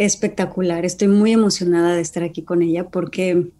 [0.00, 0.84] espectacular.
[0.84, 3.50] Estoy muy emocionada de estar aquí con ella porque,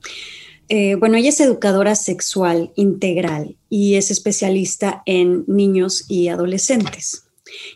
[0.69, 7.27] eh, bueno, ella es educadora sexual integral y es especialista en niños y adolescentes.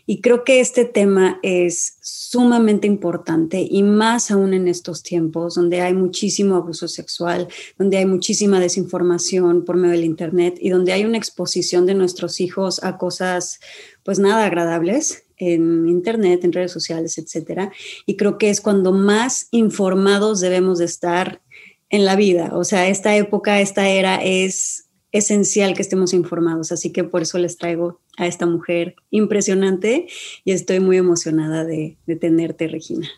[0.05, 5.81] Y creo que este tema es sumamente importante y más aún en estos tiempos donde
[5.81, 11.03] hay muchísimo abuso sexual, donde hay muchísima desinformación por medio del Internet y donde hay
[11.03, 13.59] una exposición de nuestros hijos a cosas
[14.03, 17.71] pues nada agradables en Internet, en redes sociales, etcétera.
[18.05, 21.41] Y creo que es cuando más informados debemos de estar
[21.89, 22.51] en la vida.
[22.53, 26.71] O sea, esta época, esta era es esencial que estemos informados.
[26.71, 30.07] Así que por eso les traigo a esta mujer impresionante
[30.43, 33.09] y estoy muy emocionada de, tenerte, Regina.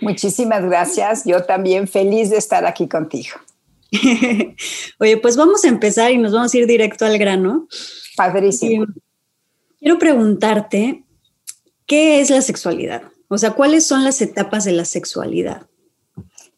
[0.00, 1.24] Muchísimas gracias.
[1.24, 3.36] Yo también feliz de estar aquí contigo.
[4.98, 7.68] Oye, pues vamos a empezar y nos vamos a ir directo al grano.
[8.16, 8.86] Padrísimo.
[9.78, 11.01] quiero preguntarte,
[11.92, 13.02] ¿qué es la sexualidad?
[13.28, 15.66] O sea, ¿cuáles son las etapas de la sexualidad?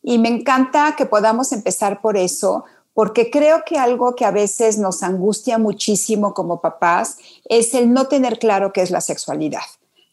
[0.01, 4.79] Y me encanta que podamos empezar por eso, porque creo que algo que a veces
[4.79, 7.17] nos angustia muchísimo como papás
[7.48, 9.64] es el no tener claro qué es la sexualidad.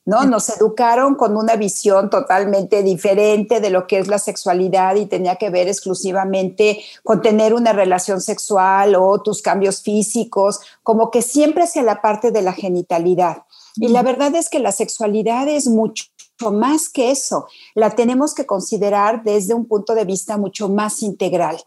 [0.06, 0.24] ¿no?
[0.24, 5.36] Nos educaron con una visión totalmente diferente de lo que es la sexualidad y tenía
[5.36, 11.66] que ver exclusivamente con tener una relación sexual o tus cambios físicos, como que siempre
[11.66, 13.44] hacia la parte de la genitalidad.
[13.76, 16.06] Y la verdad es que la sexualidad es mucho
[16.52, 17.46] más que eso.
[17.76, 21.58] La tenemos que considerar desde un punto de vista mucho más integral.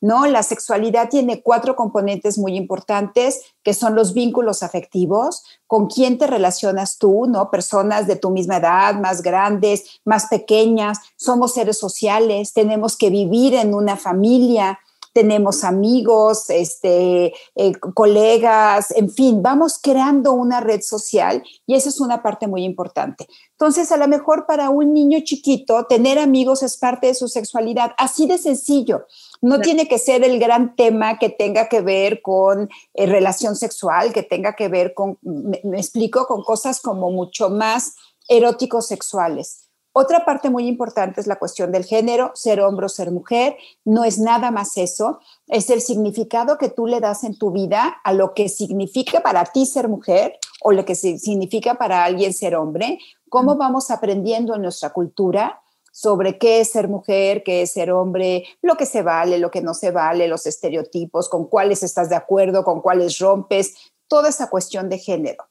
[0.00, 0.26] ¿no?
[0.26, 6.26] La sexualidad tiene cuatro componentes muy importantes, que son los vínculos afectivos, con quién te
[6.26, 7.50] relacionas tú, ¿no?
[7.50, 13.54] Personas de tu misma edad, más grandes, más pequeñas, somos seres sociales, tenemos que vivir
[13.54, 14.78] en una familia,
[15.14, 22.00] tenemos amigos, este, eh, colegas, en fin, vamos creando una red social y esa es
[22.00, 23.28] una parte muy importante.
[23.52, 27.92] Entonces, a lo mejor para un niño chiquito, tener amigos es parte de su sexualidad,
[27.96, 29.06] así de sencillo.
[29.40, 34.12] No tiene que ser el gran tema que tenga que ver con eh, relación sexual,
[34.12, 37.94] que tenga que ver con, me, me explico, con cosas como mucho más
[38.28, 39.63] eróticos sexuales.
[39.96, 43.56] Otra parte muy importante es la cuestión del género, ser hombre o ser mujer.
[43.84, 47.98] No es nada más eso, es el significado que tú le das en tu vida
[48.02, 52.56] a lo que significa para ti ser mujer o lo que significa para alguien ser
[52.56, 52.98] hombre.
[53.28, 55.62] Cómo vamos aprendiendo en nuestra cultura
[55.92, 59.62] sobre qué es ser mujer, qué es ser hombre, lo que se vale, lo que
[59.62, 63.76] no se vale, los estereotipos, con cuáles estás de acuerdo, con cuáles rompes,
[64.08, 65.44] toda esa cuestión de género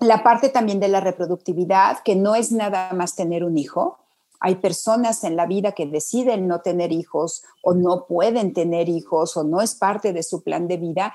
[0.00, 3.98] la parte también de la reproductividad, que no es nada más tener un hijo.
[4.40, 9.36] Hay personas en la vida que deciden no tener hijos o no pueden tener hijos
[9.36, 11.12] o no es parte de su plan de vida.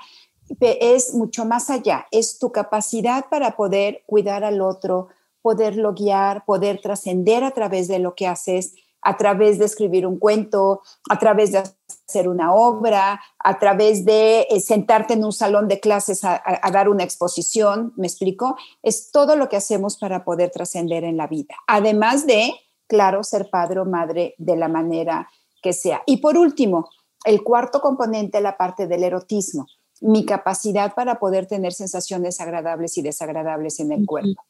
[0.60, 5.08] Es mucho más allá, es tu capacidad para poder cuidar al otro,
[5.40, 10.18] poderlo guiar, poder trascender a través de lo que haces a través de escribir un
[10.18, 15.68] cuento, a través de hacer una obra, a través de eh, sentarte en un salón
[15.68, 16.42] de clases a,
[16.72, 18.56] dar una exposición, ¿me explico?
[18.82, 21.54] Es todo lo que hacemos para poder trascender en la vida.
[21.66, 22.52] Además de,
[22.88, 25.28] claro, ser padre o madre de la manera
[25.62, 26.02] que sea.
[26.06, 26.88] Y por último,
[27.24, 29.66] el cuarto componente, la parte del erotismo,
[30.00, 34.42] mi capacidad para poder tener sensaciones agradables y desagradables en el cuerpo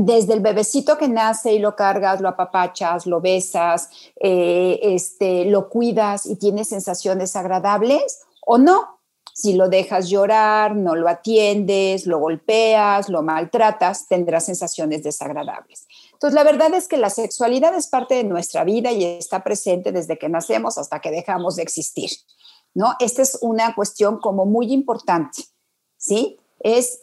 [0.00, 3.90] desde el bebecito que nace y lo cargas, lo apapachas, lo besas,
[4.20, 9.00] eh, este, lo cuidas y tienes sensaciones agradables o no.
[9.34, 15.88] Si lo dejas llorar, no lo atiendes, lo golpeas, lo maltratas, tendrás sensaciones desagradables.
[16.12, 19.90] Entonces, la verdad es que la sexualidad es parte de nuestra vida y está presente
[19.90, 22.10] desde que nacemos hasta que dejamos de existir,
[22.72, 22.94] ¿no?
[23.00, 25.42] Esta es una cuestión como muy importante,
[25.96, 26.38] ¿sí?
[26.60, 27.00] Es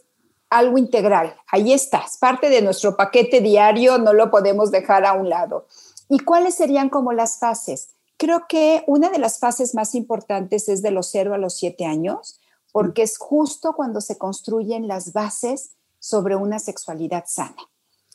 [0.50, 1.36] algo integral.
[1.51, 5.68] Ahí está, es parte de nuestro paquete diario, no lo podemos dejar a un lado.
[6.09, 7.89] ¿Y cuáles serían como las fases?
[8.18, 11.86] Creo que una de las fases más importantes es de los 0 a los 7
[11.86, 12.39] años,
[12.71, 17.56] porque es justo cuando se construyen las bases sobre una sexualidad sana.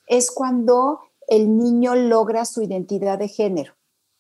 [0.07, 3.75] Es cuando el niño logra su identidad de género.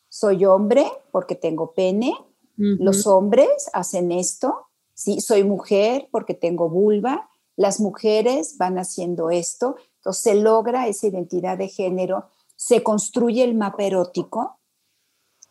[0.08, 2.14] Soy hombre porque tengo pene,
[2.56, 5.22] los hombres hacen esto, ¿sí?
[5.22, 11.58] soy mujer porque tengo vulva, las mujeres van haciendo esto, entonces se logra esa identidad
[11.58, 14.58] de género, se construye el mapa erótico.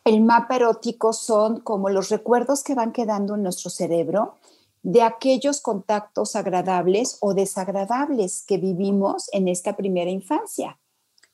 [0.04, 4.34] El mapa erótico son como los recuerdos que van quedando en nuestro cerebro
[4.82, 10.78] de aquellos contactos agradables o desagradables que vivimos en esta primera infancia.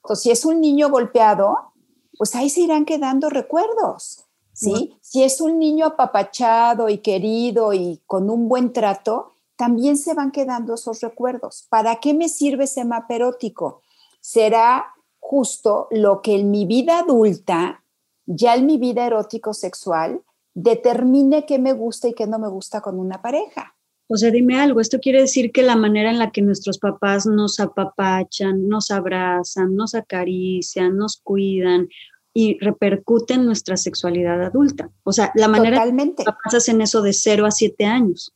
[0.03, 1.73] Entonces, si es un niño golpeado,
[2.19, 4.97] pues ahí se irán quedando recuerdos, ¿sí?
[5.01, 10.31] Si es un niño apapachado y querido y con un buen trato, también se van
[10.31, 11.67] quedando esos recuerdos.
[11.69, 13.83] ¿Para qué me sirve ese mapa erótico?
[14.21, 14.87] Será
[15.19, 17.83] justo lo que en mi vida adulta,
[18.27, 20.23] ya en mi vida erótico-sexual,
[20.55, 23.75] determine qué me gusta y qué no me gusta con una pareja.
[24.09, 27.27] O sea, dime algo, esto quiere decir que la manera en la que nuestros papás
[27.27, 31.89] nos apapachan, nos abrazan, nos acarician, nos cuidan
[32.33, 34.91] y repercuten en nuestra sexualidad adulta.
[35.03, 36.25] O sea, la manera Totalmente.
[36.25, 38.33] que pasas en eso de 0 a 7 años.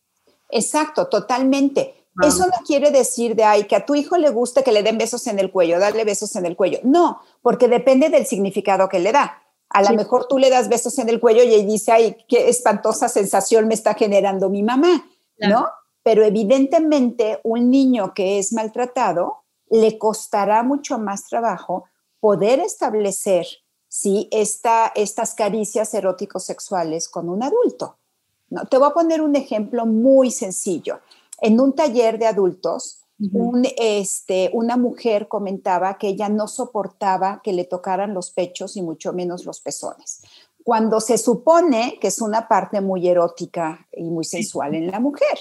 [0.53, 1.95] Exacto, totalmente.
[2.23, 4.99] Eso no quiere decir de ay, que a tu hijo le guste que le den
[4.99, 6.79] besos en el cuello, darle besos en el cuello.
[6.83, 9.43] No, porque depende del significado que le da.
[9.71, 12.49] A lo mejor tú le das besos en el cuello y ella dice, ay, qué
[12.49, 15.09] espantosa sensación me está generando mi mamá,
[15.39, 15.69] ¿no?
[16.03, 21.85] Pero evidentemente un niño que es maltratado le costará mucho más trabajo
[22.19, 23.47] poder establecer
[23.91, 24.29] ¿sí?
[24.31, 27.99] Esta, estas caricias eróticos sexuales con un adulto.
[28.51, 28.67] ¿No?
[28.67, 31.01] Te voy a poner un ejemplo muy sencillo.
[31.41, 33.01] En un taller de adultos,
[33.33, 38.83] un, este, una mujer comentaba que ella no soportaba que le tocaran los pechos y
[38.83, 40.23] mucho menos los pezones,
[40.65, 45.39] cuando se supone que es una parte muy erótica y muy sensual en la mujer.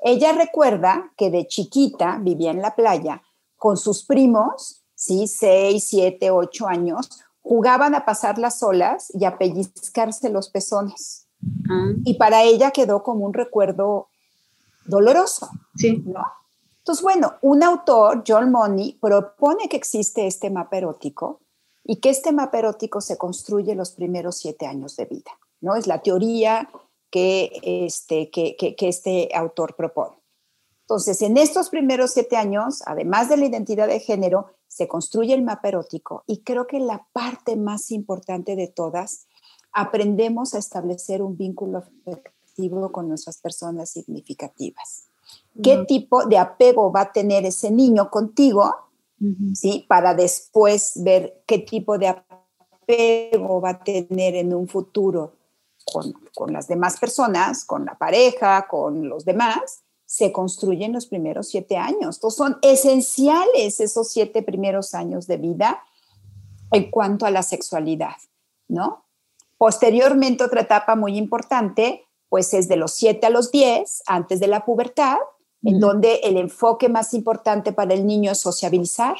[0.00, 3.22] Ella recuerda que de chiquita vivía en la playa
[3.56, 5.26] con sus primos, ¿sí?
[5.26, 7.08] 6, 7, 8 años,
[7.42, 11.27] jugaban a pasar las olas y a pellizcarse los pezones.
[11.70, 11.92] Ah.
[12.04, 14.08] Y para ella quedó como un recuerdo
[14.86, 15.48] doloroso.
[15.76, 16.02] Sí.
[16.06, 16.22] ¿no?
[16.78, 21.42] Entonces, bueno, un autor, John Money, propone que existe este mapa erótico
[21.84, 25.30] y que este mapa erótico se construye los primeros siete años de vida,
[25.60, 25.76] ¿no?
[25.76, 26.70] Es la teoría
[27.10, 30.16] que este, que, que, que este autor propone.
[30.82, 35.42] Entonces, en estos primeros siete años, además de la identidad de género, se construye el
[35.42, 39.26] mapa erótico y creo que la parte más importante de todas,
[39.72, 45.08] aprendemos a establecer un vínculo afectivo con nuestras personas significativas
[45.62, 48.74] qué tipo de apego va a tener ese niño contigo,
[49.54, 49.84] ¿sí?
[49.88, 55.34] Para después ver qué tipo de apego va a tener en un futuro
[55.84, 61.48] con, con las demás personas, con la pareja, con los demás, se construyen los primeros
[61.48, 62.16] siete años.
[62.16, 65.82] Entonces son esenciales esos siete primeros años de vida
[66.70, 68.16] en cuanto a la sexualidad,
[68.68, 69.04] ¿no?
[69.58, 74.46] Posteriormente, otra etapa muy importante, pues es de los siete a los diez, antes de
[74.46, 75.18] la pubertad,
[75.62, 79.16] en donde el enfoque más importante para el niño es sociabilizar,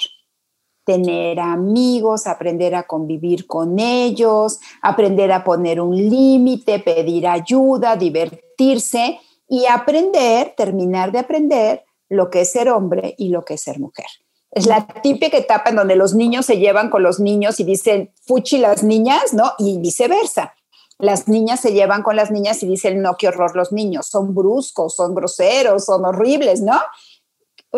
[0.84, 9.18] tener amigos, aprender a convivir con ellos, aprender a poner un límite, pedir ayuda, divertirse
[9.48, 13.80] y aprender, terminar de aprender lo que es ser hombre y lo que es ser
[13.80, 14.06] mujer.
[14.50, 18.10] Es la típica etapa en donde los niños se llevan con los niños y dicen
[18.22, 19.52] fuchi las niñas, ¿no?
[19.58, 20.54] Y viceversa
[20.98, 24.34] las niñas se llevan con las niñas y dicen, no, qué horror los niños, son
[24.34, 26.76] bruscos, son groseros, son horribles, ¿no?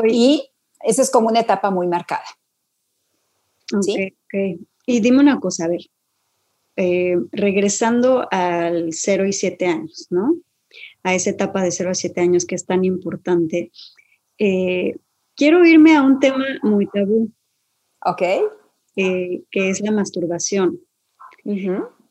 [0.08, 0.50] Y
[0.80, 2.24] esa es como una etapa muy marcada.
[3.82, 4.16] ¿Sí?
[4.86, 5.82] Y dime una cosa, a ver,
[6.76, 10.36] eh, regresando al 0 y 7 años, ¿no?
[11.02, 13.70] A esa etapa de 0 a 7 años que es tan importante.
[14.38, 14.96] Eh,
[15.40, 17.32] quiero irme a un tema muy tabú.
[18.04, 18.22] Ok.
[18.96, 20.78] Eh, que es la masturbación.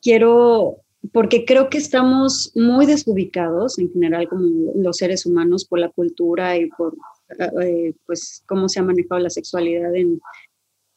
[0.02, 0.78] Quiero
[1.14, 6.58] porque creo que estamos muy desubicados en general como los seres humanos por la cultura
[6.58, 6.98] y por
[7.62, 10.20] eh, pues cómo se ha manejado la sexualidad en,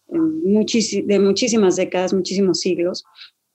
[0.09, 3.05] de muchísimas décadas, muchísimos siglos.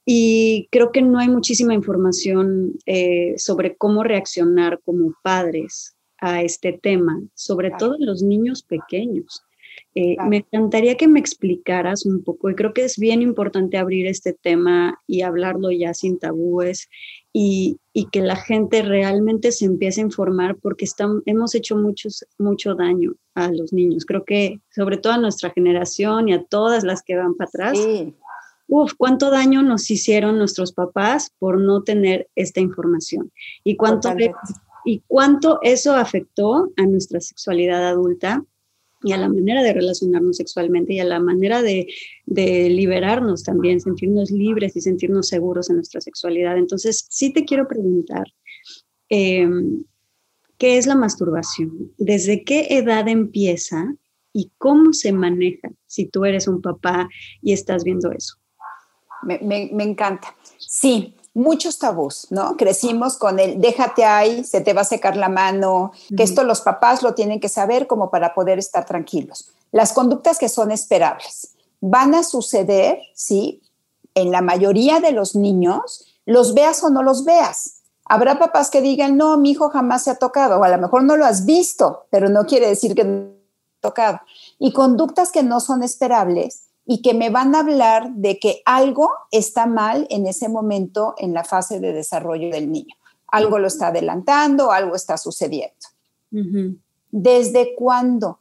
[0.06, 6.74] Y creo que no hay muchísima información eh, sobre cómo reaccionar como padres a este
[6.74, 9.44] tema, sobre todo los niños pequeños.
[9.96, 14.06] Eh, me encantaría que me explicaras un poco, y creo que es bien importante abrir
[14.08, 16.88] este tema y hablarlo ya sin tabúes
[17.34, 17.80] y,
[18.12, 20.86] que la gente realmente se empiece a informar porque
[21.26, 24.06] hemos hecho muchos, mucho daño a los niños.
[24.06, 27.80] Creo que sobre todo a nuestra generación y a todas las que van para atrás,
[28.68, 33.32] Uf, cuánto daño nos hicieron nuestros papás por no tener esta información.
[33.64, 34.10] Y cuánto,
[34.88, 38.46] y cuánto eso afectó a nuestra sexualidad adulta
[39.04, 41.88] y a la manera de relacionarnos sexualmente y a la manera de,
[42.26, 46.58] liberarnos también, sentirnos libres y sentirnos seguros en nuestra sexualidad.
[46.58, 48.24] Entonces, sí te quiero preguntar,
[49.10, 49.84] em,
[50.58, 51.92] ¿qué es la masturbación?
[51.98, 53.94] ¿Desde qué edad empieza
[54.32, 57.10] y cómo se maneja si tú eres un papá
[57.42, 58.36] y estás viendo eso?
[59.24, 60.34] Me, me encanta.
[60.58, 62.58] Sí, muchos tabús, ¿no?
[62.58, 66.62] Crecimos con el déjate ahí, se te va a secar la mano, que esto los
[66.62, 69.52] papás lo tienen que saber como para poder estar tranquilos.
[69.72, 73.62] Las conductas que son esperables van a suceder, ¿sí?
[74.16, 77.82] En la mayoría de los niños, los veas o no los veas.
[78.06, 81.04] Habrá papás que digan, no, mi hijo jamás se ha tocado, o a lo mejor
[81.04, 83.38] no lo has visto, pero no quiere decir que no
[83.80, 84.22] tocado.
[84.58, 89.12] Y conductas que no son esperables y que me van a hablar de que algo
[89.30, 92.96] está mal en ese momento en la fase de desarrollo del niño.
[93.28, 95.76] Algo lo está adelantando, algo está sucediendo.
[97.12, 98.40] ¿Desde cuándo?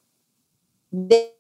[0.92, 1.36] Desde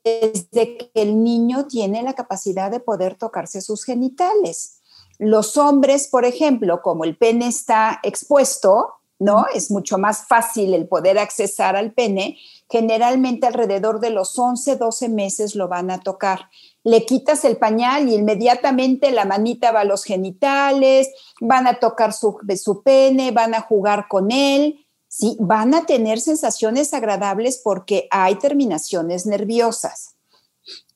[0.76, 4.80] que el niño tiene la capacidad de poder tocarse sus genitales.
[5.18, 9.46] Los hombres, por ejemplo, como el pene está expuesto, ¿no?
[9.54, 12.36] Es mucho más fácil el poder accesar al pene.
[12.68, 16.48] Generalmente alrededor de los 11, 12 meses lo van a tocar
[16.86, 21.08] le quitas el pañal y inmediatamente la manita va a los genitales,
[21.40, 25.36] van a tocar su, su pene, van a jugar con él, ¿sí?
[25.40, 30.14] van a tener sensaciones agradables porque hay terminaciones nerviosas.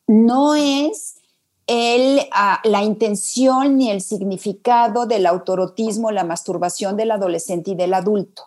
[0.07, 1.17] No es
[1.67, 7.95] el, ah, la intención ni el significado del autorotismo, la masturbación del adolescente y del
[7.95, 8.45] adulto.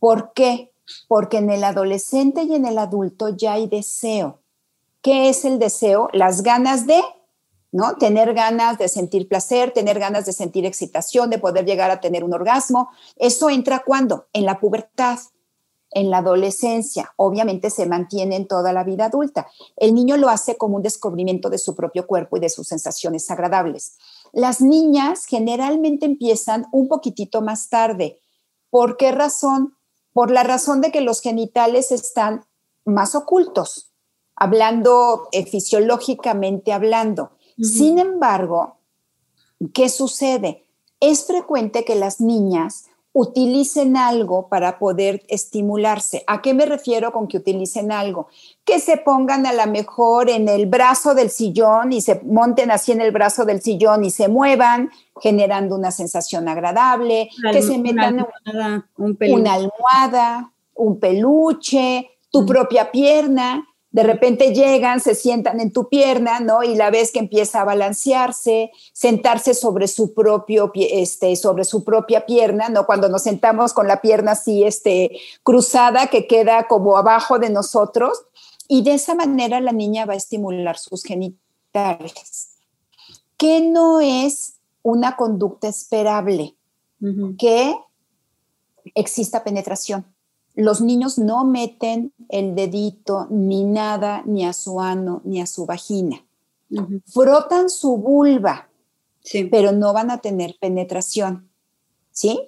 [0.00, 0.72] ¿Por qué?
[1.06, 4.40] Porque en el adolescente y en el adulto ya hay deseo
[5.02, 6.08] ¿Qué es el deseo?
[6.12, 7.00] Las ganas de,
[7.70, 7.96] ¿no?
[7.96, 12.24] Tener ganas de sentir placer, tener ganas de sentir excitación, de poder llegar a tener
[12.24, 12.90] un orgasmo.
[13.16, 14.26] ¿Eso entra cuándo?
[14.32, 15.18] En la pubertad,
[15.92, 17.12] en la adolescencia.
[17.16, 19.46] Obviamente se mantiene en toda la vida adulta.
[19.76, 23.30] El niño lo hace como un descubrimiento de su propio cuerpo y de sus sensaciones
[23.30, 23.96] agradables.
[24.32, 28.18] Las niñas generalmente empiezan un poquitito más tarde.
[28.68, 29.77] ¿Por qué razón?
[30.18, 32.44] Por la razón de que los genitales están
[32.84, 33.92] más ocultos
[34.34, 37.30] hablando eh, fisiológicamente hablando.
[37.56, 38.78] Sin embargo,
[39.72, 40.66] ¿qué sucede?
[40.98, 46.24] Es frecuente que las niñas utilicen algo para poder estimularse.
[46.26, 48.28] ¿A qué me refiero con que utilicen algo?
[48.64, 52.92] Que se pongan a lo mejor en el brazo del sillón y se monten así
[52.92, 58.26] en el brazo del sillón y se muevan, generando una sensación agradable, que se metan
[58.46, 58.88] una
[59.20, 66.40] una almohada, un peluche, tu propia pierna, de repente llegan, se sientan en tu pierna,
[66.40, 66.62] ¿no?
[66.62, 72.26] Y la ves que empieza a balancearse, sentarse sobre su propio, este, sobre su propia
[72.26, 72.84] pierna, ¿no?
[72.84, 78.24] Cuando nos sentamos con la pierna así, este, cruzada, que queda como abajo de nosotros,
[78.68, 82.56] y de esa manera la niña va a estimular sus genitales.
[83.38, 86.56] ¿Qué no es una conducta esperable?
[87.38, 87.76] Que
[88.94, 90.04] exista penetración
[90.58, 95.66] los niños no meten el dedito ni nada, ni a su ano, ni a su
[95.66, 96.26] vagina.
[97.06, 98.68] Frotan su vulva,
[99.52, 101.48] pero no van a tener penetración.
[102.10, 102.40] ¿Sí?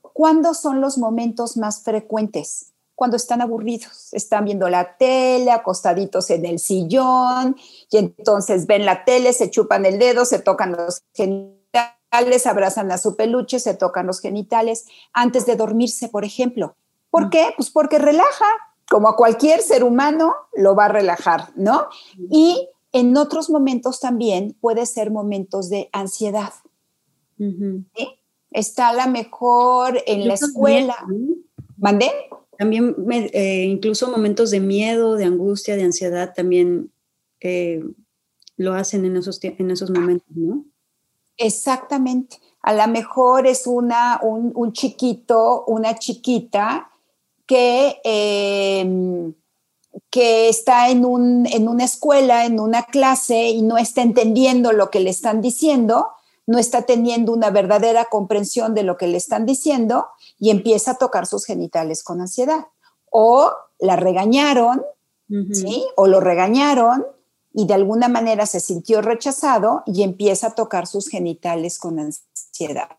[0.00, 2.72] ¿Cuándo son los momentos más frecuentes?
[2.94, 7.56] Cuando están aburridos, están viendo la tele, acostaditos en el sillón,
[7.90, 12.96] y entonces ven la tele, se chupan el dedo, se tocan los genitales, abrazan a
[12.96, 16.74] su peluche, se tocan los genitales, antes de dormirse, por ejemplo
[17.10, 17.52] ¿Por qué?
[17.56, 18.46] Pues porque relaja,
[18.88, 21.86] como a cualquier ser humano lo va a relajar, ¿no?
[22.30, 26.52] Y en otros momentos también puede ser momentos de ansiedad.
[28.50, 30.96] Está a lo mejor en la escuela.
[31.76, 32.10] ¿Mandé?
[32.58, 36.92] También eh, incluso momentos de miedo, de angustia, de ansiedad también
[37.40, 37.82] eh,
[38.56, 40.66] lo hacen en esos, en esos momentos, ¿no?
[41.38, 42.36] Exactamente.
[42.60, 46.90] A lo mejor es una, un, un chiquito, una chiquita
[47.50, 49.34] que, em,
[50.08, 54.88] que está en, un, en una escuela, en una clase y no está entendiendo lo
[54.88, 56.10] que le están diciendo,
[56.46, 60.06] no está teniendo una verdadera comprensión de lo que le están diciendo
[60.38, 62.68] y empieza a tocar sus genitales con ansiedad.
[63.10, 64.84] O la regañaron,
[65.52, 65.84] ¿sí?
[65.96, 67.04] O lo regañaron
[67.52, 72.90] y de alguna manera se sintió rechazado y empieza a tocar sus genitales con ansiedad.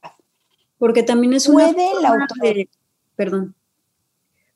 [0.78, 1.72] Porque también es una...
[1.72, 2.28] Puede la.
[3.16, 3.56] Perdón.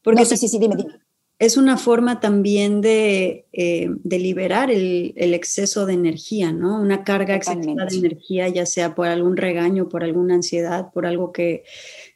[0.05, 0.99] Porque sí, sí, sí, dime, dime.
[1.39, 6.79] es una forma también de, eh, liberar el, exceso de energía, ¿no?
[6.79, 11.33] Una carga excesiva de energía, ya sea por algún regaño, por alguna ansiedad, por algo
[11.33, 11.63] que,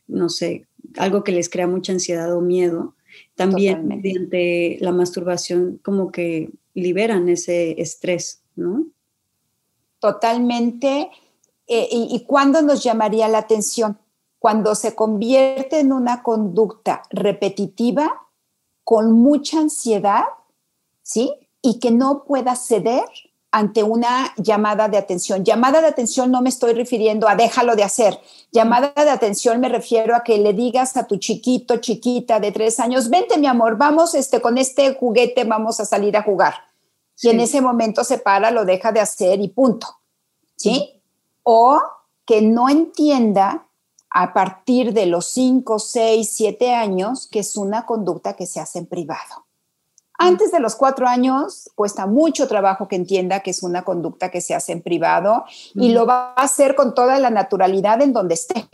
[0.05, 0.67] no sé,
[0.97, 2.95] algo que les crea mucha ansiedad o miedo.
[3.33, 8.85] También mediante la masturbación como que liberan ese estrés, ¿no?
[9.97, 11.09] Totalmente.
[11.65, 13.97] Eh, y, ¿Y cuándo nos llamaría la atención?
[14.39, 18.27] Cuando se convierte en una conducta repetitiva
[18.83, 20.23] con mucha ansiedad,
[21.03, 21.33] ¿sí?
[21.61, 23.03] Y que no pueda ceder
[23.51, 25.43] ante una llamada de atención.
[25.43, 28.19] Llamada de atención no me estoy refiriendo a déjalo de hacer.
[28.51, 32.79] Llamada de atención me refiero a que le digas a tu chiquito, chiquita de tres
[32.79, 36.55] años, vente mi amor, vamos este, con este juguete, vamos a salir a jugar.
[37.21, 39.87] Y en ese momento se para, lo deja de hacer y punto.
[40.55, 41.01] ¿Sí?
[41.43, 41.81] O
[42.25, 43.67] que no entienda
[44.09, 48.79] a partir de los 5, 6, 7 años, que es una conducta que se hace
[48.79, 49.45] en privado.
[50.21, 54.41] Antes de los cuatro años cuesta mucho trabajo que entienda que es una conducta que
[54.41, 58.33] se hace en privado y lo va a hacer con toda la naturalidad en donde
[58.33, 58.67] esté.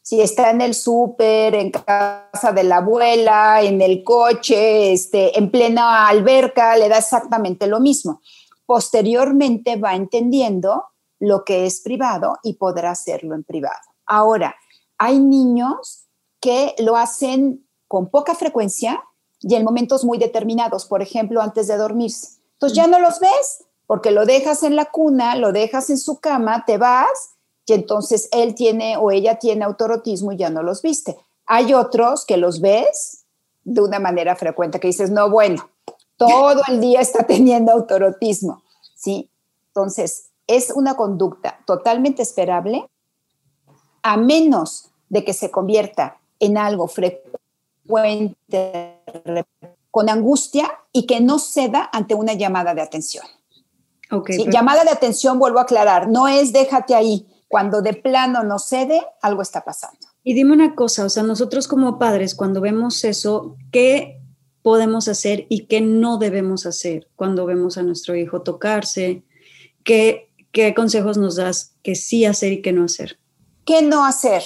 [0.00, 5.50] Si está en el súper, en casa de la abuela, en el coche, este, en
[5.50, 8.22] plena alberca, le da exactamente lo mismo.
[8.64, 10.84] Posteriormente va entendiendo
[11.18, 13.93] lo que es privado y podrá hacerlo en privado.
[14.06, 14.54] Ahora,
[14.98, 16.06] hay niños
[16.40, 19.02] que lo hacen con poca frecuencia
[19.40, 22.38] y en momentos muy determinados, por ejemplo, antes de dormirse.
[22.54, 26.18] Entonces ya no los ves porque lo dejas en la cuna, lo dejas en su
[26.18, 27.34] cama, te vas
[27.66, 31.16] y entonces él tiene o ella tiene autorotismo y ya no los viste.
[31.46, 33.24] Hay otros que los ves
[33.64, 35.68] de una manera frecuente, que dices, no, bueno,
[36.16, 38.62] todo el día está teniendo autorotismo,
[38.94, 39.30] ¿sí?
[39.68, 42.88] Entonces, es una conducta totalmente esperable
[44.04, 47.24] a menos de que se convierta en algo frecuente,
[49.90, 53.24] con angustia y que no ceda ante una llamada de atención.
[54.10, 57.26] Okay, Llamada de atención, vuelvo a aclarar, no es déjate ahí.
[57.48, 60.06] Cuando de plano no cede, algo está pasando.
[60.22, 64.20] Y dime una cosa, o sea, nosotros como padres, cuando vemos eso, ¿qué
[64.62, 69.22] podemos hacer y qué no debemos hacer cuando vemos a nuestro hijo tocarse?
[69.82, 73.18] ¿Qué, qué consejos nos das que sí hacer y qué no hacer?
[73.64, 74.42] ¿Qué no hacer?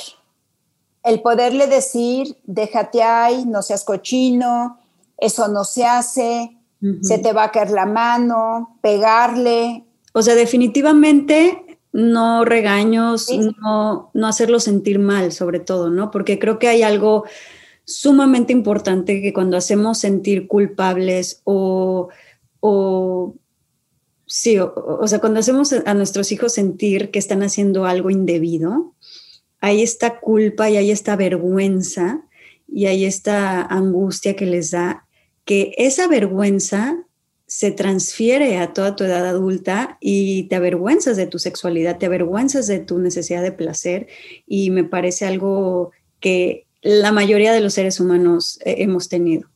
[1.03, 4.79] El poderle decir, déjate ahí, no seas cochino,
[5.17, 6.57] eso no se hace,
[7.03, 9.85] se te va a caer la mano, pegarle.
[10.13, 13.29] O sea, definitivamente no regaños,
[13.61, 16.11] no, no hacerlo sentir mal, sobre todo, ¿no?
[16.11, 17.25] Porque creo que hay algo
[17.85, 22.09] sumamente importante que cuando hacemos sentir culpables o,
[22.61, 23.35] o
[24.27, 28.93] sí, o, sea, cuando hacemos a nuestros hijos sentir que están haciendo algo indebido,
[29.61, 32.23] hay esta culpa y hay esta vergüenza
[32.67, 35.07] y hay esta angustia que les da,
[35.45, 36.97] que esa vergüenza
[37.47, 42.67] se transfiere a toda tu edad adulta y te avergüenzas de tu sexualidad, te avergüenzas
[42.67, 44.07] de tu necesidad de placer
[44.47, 49.49] y me parece algo que la mayoría de los seres humanos eh, hemos tenido.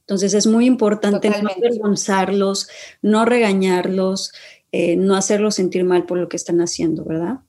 [0.00, 2.68] Entonces es muy importante no avergonzarlos,
[3.02, 4.32] no regañarlos,
[4.70, 7.40] eh, no hacerlos sentir mal por lo que están haciendo, ¿verdad?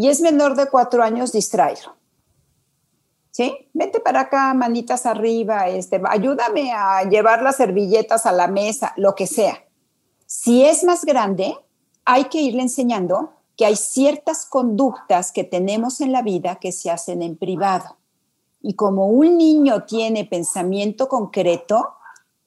[0.00, 1.94] Y es menor de cuatro años, distraerlo.
[3.32, 3.68] ¿Sí?
[3.74, 9.14] Vete para acá, manitas arriba, este, ayúdame a llevar las servilletas a la mesa, lo
[9.14, 9.62] que sea.
[10.24, 11.54] Si es más grande,
[12.06, 16.90] hay que irle enseñando que hay ciertas conductas que tenemos en la vida que se
[16.90, 17.98] hacen en privado.
[18.62, 21.90] Y como un niño tiene pensamiento concreto,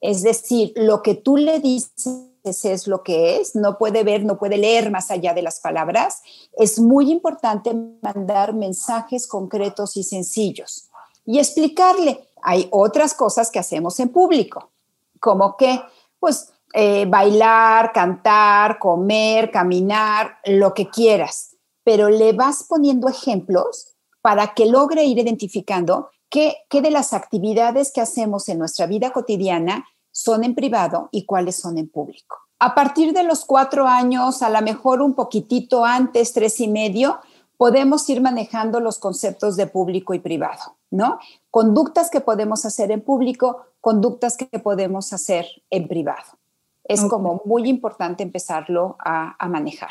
[0.00, 4.38] es decir, lo que tú le dices es lo que es, no puede ver, no
[4.38, 6.22] puede leer más allá de las palabras.
[6.52, 10.90] Es muy importante mandar mensajes concretos y sencillos
[11.24, 12.28] y explicarle.
[12.42, 14.72] Hay otras cosas que hacemos en público,
[15.20, 15.80] como que,
[16.20, 24.54] pues, eh, bailar, cantar, comer, caminar, lo que quieras, pero le vas poniendo ejemplos para
[24.54, 29.86] que logre ir identificando qué, qué de las actividades que hacemos en nuestra vida cotidiana
[30.14, 32.38] son en privado y cuáles son en público.
[32.60, 37.18] A partir de los cuatro años, a lo mejor un poquitito antes, tres y medio,
[37.56, 41.18] podemos ir manejando los conceptos de público y privado, ¿no?
[41.50, 46.38] Conductas que podemos hacer en público, conductas que podemos hacer en privado.
[46.84, 49.90] Es como muy importante empezarlo a, manejar.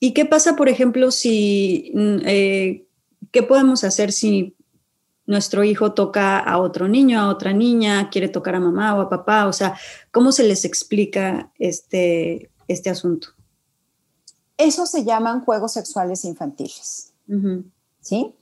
[0.00, 2.86] ¿Y qué pasa, por ejemplo, si, mm, eh,
[3.30, 4.56] qué podemos hacer si
[5.28, 9.10] nuestro hijo toca a otro niño, a otra niña, quiere tocar a mamá o a
[9.10, 9.78] papá, o sea,
[10.10, 13.28] ¿cómo se les explica este, este asunto?
[14.56, 17.12] Eso se llaman juegos sexuales infantiles,
[18.00, 18.34] ¿sí?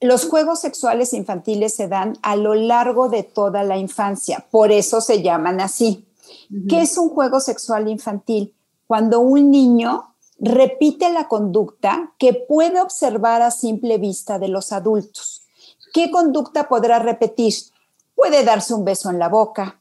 [0.00, 5.00] Los juegos sexuales infantiles se dan a lo largo de toda la infancia, por eso
[5.00, 6.08] se llaman así.
[6.68, 8.52] ¿Qué es un juego sexual infantil?
[8.88, 15.45] Cuando un niño repite la conducta que puede observar a simple vista de los adultos.
[15.96, 17.54] ¿Qué conducta podrá repetir?
[18.14, 19.80] Puede darse un beso en la boca,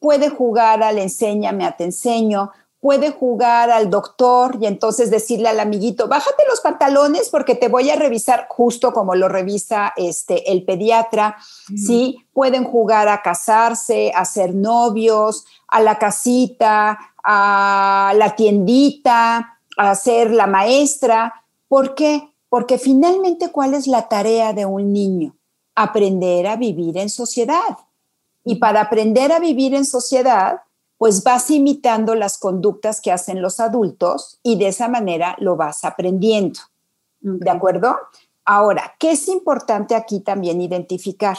[0.00, 5.60] puede jugar al enséñame a te enseño, puede jugar al doctor y entonces decirle al
[5.60, 10.64] amiguito, bájate los pantalones porque te voy a revisar justo como lo revisa este, el
[10.64, 11.36] pediatra,
[11.76, 12.26] ¿sí?
[12.32, 20.32] Pueden jugar a casarse, a ser novios, a la casita, a la tiendita, a ser
[20.32, 21.44] la maestra.
[21.68, 22.32] ¿Por qué?
[22.48, 25.36] Porque finalmente, ¿cuál es la tarea de un niño?
[25.74, 27.78] Aprender a vivir en sociedad.
[28.44, 30.60] Y para aprender a vivir en sociedad,
[31.02, 35.84] pues vas imitando las conductas que hacen los adultos y de esa manera lo vas
[35.84, 36.60] aprendiendo.
[37.20, 37.96] ¿De acuerdo?
[38.44, 41.36] Ahora, ¿qué es importante aquí también identificar?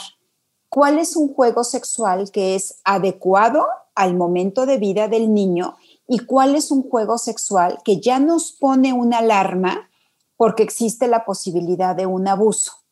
[0.68, 5.76] ¿Cuál es un juego sexual que es adecuado al momento de vida del niño
[6.08, 9.88] y cuál es un juego sexual que ya nos pone una alarma
[10.36, 12.83] porque existe la posibilidad de un abuso?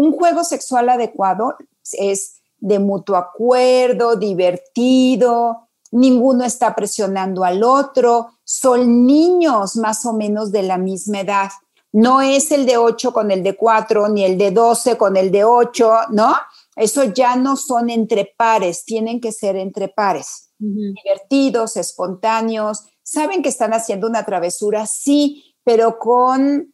[0.00, 1.56] Un juego sexual adecuado
[1.92, 10.52] es de mutuo acuerdo, divertido, ninguno está presionando al otro, son niños más o menos
[10.52, 11.50] de la misma edad.
[11.92, 15.30] No es el de 8 con el de 4, ni el de 12 con el
[15.30, 16.34] de 8, ¿no?
[16.76, 20.48] Eso ya no son entre pares, tienen que ser entre pares.
[20.56, 26.72] Divertidos, espontáneos, saben que están haciendo una travesura, sí, pero con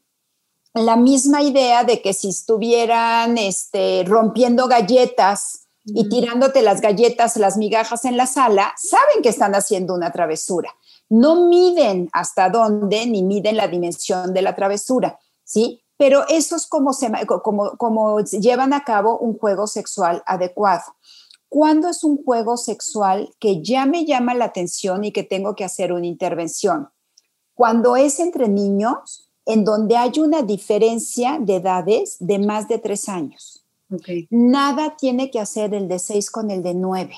[0.77, 7.57] la misma idea de que si estuvieran este, rompiendo galletas, y tirándote las galletas, las
[7.57, 10.75] migajas en la sala, saben que están haciendo una travesura.
[11.09, 15.83] No miden hasta dónde ni miden la dimensión de la travesura, ¿sí?
[15.97, 20.83] Pero eso es como, se, como, como llevan a cabo un juego sexual adecuado.
[21.49, 25.65] ¿Cuándo es un juego sexual que ya me llama la atención y que tengo que
[25.65, 26.91] hacer una intervención?
[27.55, 33.09] Cuando es entre niños, en donde hay una diferencia de edades de más de tres
[33.09, 33.65] años.
[34.31, 37.15] Nada tiene que hacer el de 6 con el de 9.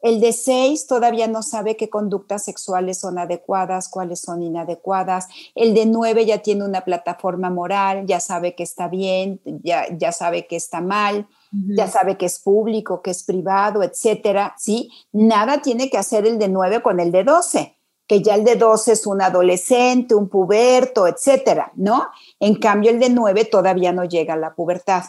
[0.00, 5.28] El de 6 todavía no sabe qué conductas sexuales son adecuadas, cuáles son inadecuadas.
[5.54, 10.12] El de 9 ya tiene una plataforma moral, ya sabe que está bien, ya, ya
[10.12, 14.54] sabe que está mal, ya sabe que es público, que es privado, etcétera.
[14.58, 14.90] ¿sí?
[15.10, 17.74] Nada tiene que hacer el de 9 con el de 12
[18.06, 22.08] que ya el de 12 es un adolescente, un puberto, etcétera, ¿no?
[22.38, 25.04] En cambio, el de 9 todavía no llega a la pubertad.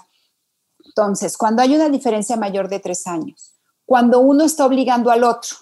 [0.86, 3.56] Entonces, cuando hay una diferencia mayor de tres años,
[3.86, 5.58] cuando uno está obligando al otro,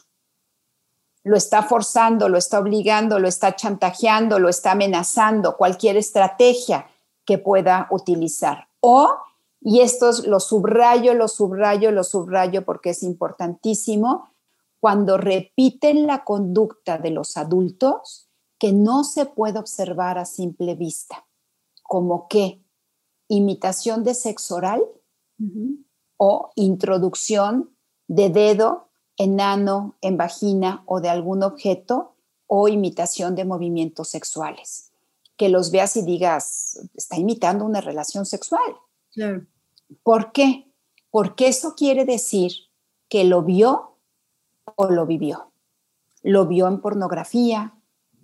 [1.24, 6.88] lo está forzando, lo está obligando, lo está chantajeando, lo está amenazando, cualquier estrategia
[7.26, 8.68] que pueda utilizar.
[8.82, 9.10] O,
[9.62, 14.30] y esto lo subrayo, lo subrayo, lo subrayo porque es importantísimo,
[14.84, 18.28] cuando repiten la conducta de los adultos
[18.60, 21.26] que no se puede observar a simple vista,
[21.84, 22.62] como que
[23.30, 24.84] imitación de sexo oral,
[26.18, 27.70] o introducción
[28.10, 32.18] de dedo en ano, en vagina o de algún objeto
[32.48, 34.92] o imitación de movimientos sexuales.
[35.38, 38.76] Que los veas y digas, está imitando una relación sexual.
[40.04, 40.70] ¿Por qué?
[41.10, 42.52] Porque eso quiere decir
[43.08, 43.93] que lo vio
[44.76, 45.52] o lo vivió.
[46.22, 47.76] Lo vio en pornografía,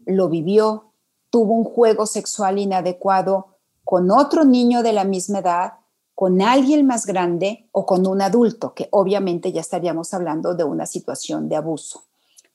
[0.06, 0.94] lo vivió,
[1.30, 5.74] tuvo un juego sexual inadecuado con otro niño de la misma edad
[6.20, 10.86] con alguien más grande o con un adulto, que obviamente ya estaríamos hablando de una
[10.86, 12.04] situación de abuso.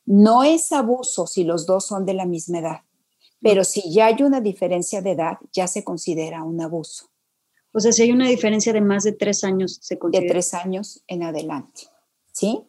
[0.04, 2.80] No es abuso si los dos son de la misma edad,
[3.40, 7.08] pero si ya hay una diferencia de edad, ya se considera un abuso.
[7.72, 10.24] O sea, si hay una diferencia de más de tres años, se considera.
[10.24, 11.84] De tres años en adelante.
[12.32, 12.64] ¿Sí?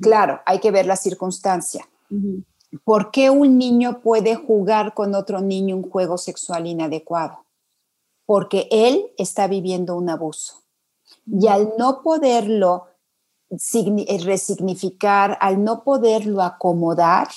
[0.00, 1.88] Claro, hay que ver la circunstancia.
[2.84, 7.42] ¿Por qué un niño puede jugar con otro niño un juego sexual inadecuado?
[8.26, 10.62] porque él está viviendo un abuso.
[11.26, 12.86] Y al no poderlo
[13.50, 17.28] eh, resignificar, al no poderlo acomodar,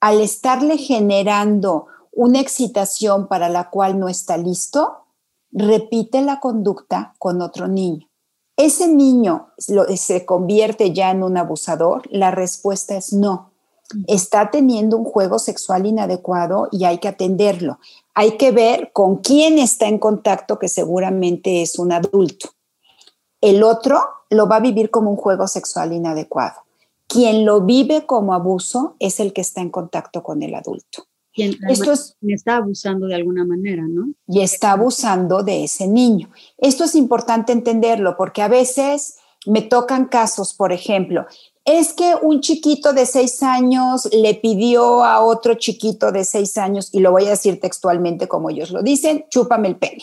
[0.00, 5.06] al estarle generando una excitación para la cual no está listo,
[5.50, 8.07] repite la conducta con otro niño.
[8.58, 12.02] ¿Ese niño se convierte ya en un abusador?
[12.10, 13.52] La respuesta es no.
[14.06, 17.78] Está teniendo un juego sexual inadecuado y hay que atenderlo
[18.18, 22.48] hay que ver con quién está en contacto, que seguramente es un adulto.
[23.40, 26.62] El otro lo va a vivir como un juego sexual inadecuado.
[27.06, 31.04] Quien lo vive como abuso es el que está en contacto con el adulto.
[31.68, 34.12] Esto es, está abusando de alguna manera, ¿no?
[34.26, 36.30] Y está abusando de ese niño.
[36.56, 41.26] Esto es importante entenderlo porque a veces me tocan casos, por ejemplo,
[41.64, 46.88] es que un chiquito de seis años le pidió a otro chiquito de seis años,
[46.92, 50.02] y lo voy a decir textualmente como ellos lo dicen, chúpame el pene.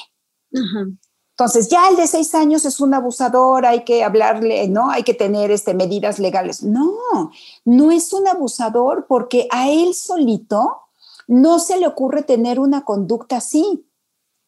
[1.38, 4.90] Entonces, ya el de seis años es un abusador, hay que hablarle, ¿no?
[4.90, 6.64] Hay que tener este, medidas legales.
[6.64, 6.94] No,
[7.66, 10.85] no es un abusador porque a él solito
[11.28, 13.86] no se le ocurre tener una conducta así.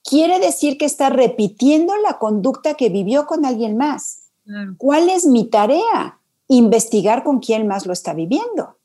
[0.04, 4.30] Quiere decir que está repitiendo la conducta que vivió con alguien más.
[4.78, 6.18] ¿Cuál es mi tarea?
[6.48, 8.78] investigar con quién más lo está viviendo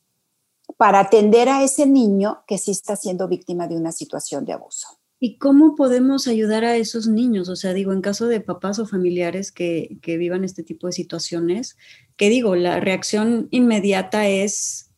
[0.77, 4.89] para atender a ese niño que sí está siendo víctima de una situación de abuso.
[5.21, 7.49] ¿Y cómo podemos ayudar a esos niños?
[7.49, 10.93] O sea, digo, en caso de papás o familiares que, que vivan este tipo de
[10.93, 11.77] situaciones,
[12.17, 14.91] que digo, la reacción inmediata es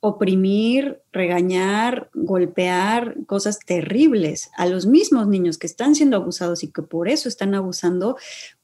[0.00, 6.82] oprimir, regañar, golpear, cosas terribles a los mismos niños que están siendo abusados y que
[6.82, 8.16] por eso están abusando,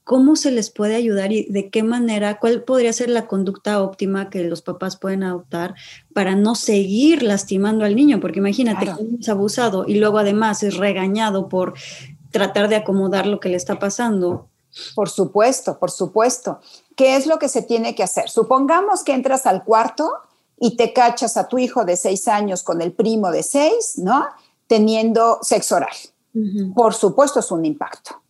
[0.02, 4.30] ¿cómo se les puede ayudar y de qué manera, cuál podría ser la conducta óptima
[4.30, 5.74] que los papás pueden adoptar
[6.14, 8.18] para no seguir lastimando al niño?
[8.18, 11.74] Porque imagínate que es abusado y luego además es regañado por
[12.30, 14.48] tratar de acomodar lo que le está pasando.
[14.94, 16.60] Por supuesto, por supuesto.
[16.96, 18.30] ¿Qué es lo que se tiene que hacer?
[18.30, 20.10] Supongamos que entras al cuarto
[20.58, 24.26] y te cachas a tu hijo de seis años con el primo de seis, ¿no?
[24.66, 25.96] Teniendo sexo oral.
[26.74, 28.22] Por supuesto es un impacto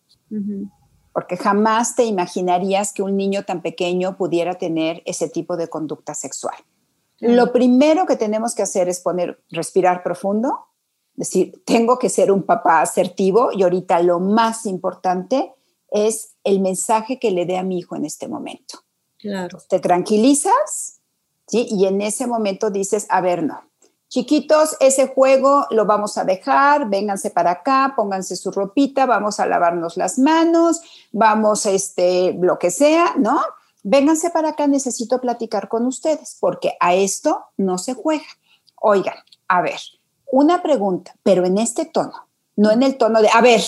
[1.17, 6.13] porque jamás te imaginarías que un niño tan pequeño pudiera tener ese tipo de conducta
[6.13, 6.53] sexual.
[7.19, 10.67] Lo primero que tenemos que hacer es poner, respirar profundo,
[11.15, 15.55] decir, tengo que ser un papá asertivo y ahorita lo más importante
[15.89, 18.83] es el mensaje que le dé a mi hijo en este momento.
[19.17, 19.57] Claro.
[19.67, 20.96] Te tranquilizas,
[21.47, 21.67] ¿sí?
[21.69, 23.67] Y en ese momento dices, a ver, no,
[24.09, 29.45] Chiquitos, ese juego lo vamos a dejar, vénganse para acá, pónganse su ropita, vamos a
[29.45, 30.81] lavarnos las manos,
[31.11, 33.41] vamos, este, lo que sea, ¿no?
[33.83, 38.25] Vénganse para acá, necesito platicar con ustedes, porque a esto no se juega.
[38.81, 39.17] Oigan,
[39.49, 39.79] a ver,
[40.31, 43.61] una pregunta, pero en este tono, no en el tono de, a ver,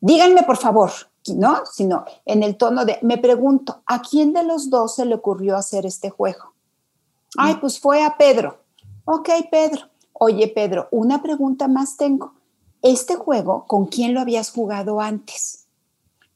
[0.00, 0.90] díganme por favor,
[1.36, 1.62] ¿no?
[1.72, 5.56] Sino en el tono de, me pregunto, ¿a quién de los dos se le ocurrió
[5.56, 6.57] hacer este juego?
[7.38, 8.58] Ay, pues fue a Pedro.
[9.04, 9.82] Ok, Pedro.
[10.12, 12.34] Oye, Pedro, una pregunta más tengo.
[12.82, 15.66] Este juego, ¿con quién lo habías jugado antes?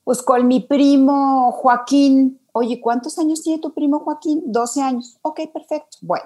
[0.04, 2.40] Pues con mi primo Joaquín.
[2.52, 4.42] Oye, ¿cuántos años tiene tu primo Joaquín?
[4.46, 5.18] 12 años.
[5.22, 5.98] Ok, perfecto.
[6.00, 6.24] Bueno,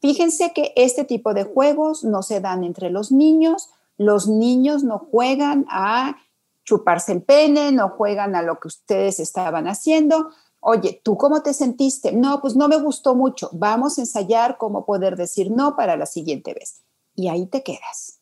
[0.00, 3.70] fíjense que este tipo de juegos no se dan entre los niños.
[3.96, 6.16] Los niños no juegan a
[6.64, 10.30] chuparse el pene, no juegan a lo que ustedes estaban haciendo.
[10.60, 12.12] Oye, ¿tú cómo te sentiste?
[12.12, 13.48] No, pues no me gustó mucho.
[13.52, 16.82] Vamos a ensayar cómo poder decir no para la siguiente vez.
[17.14, 18.20] Y ahí te quedas.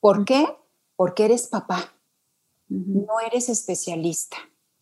[0.00, 0.46] ¿Por qué?
[0.96, 1.92] Porque eres papá,
[2.68, 4.36] no eres especialista.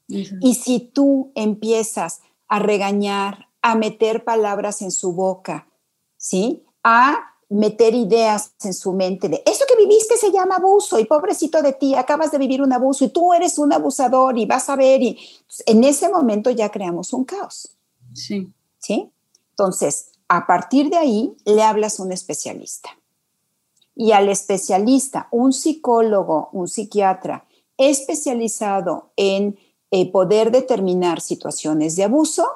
[0.07, 5.69] Y si tú empiezas a regañar, a meter palabras en su boca,
[6.19, 6.67] ¿sí?
[6.83, 11.63] A meter ideas en su mente de eso que viviste se llama abuso y pobrecito
[11.63, 14.77] de ti, acabas de vivir un abuso y tú eres un abusador y vas a
[14.77, 17.77] ver y pues, en ese momento ya creamos un caos.
[18.13, 18.49] Sí.
[18.79, 19.11] ¿Sí?
[19.51, 22.91] Entonces, a partir de ahí le hablas a un especialista.
[23.95, 29.57] Y al especialista, un psicólogo, un psiquiatra especializado en
[29.91, 32.49] eh, poder determinar situaciones de abuso,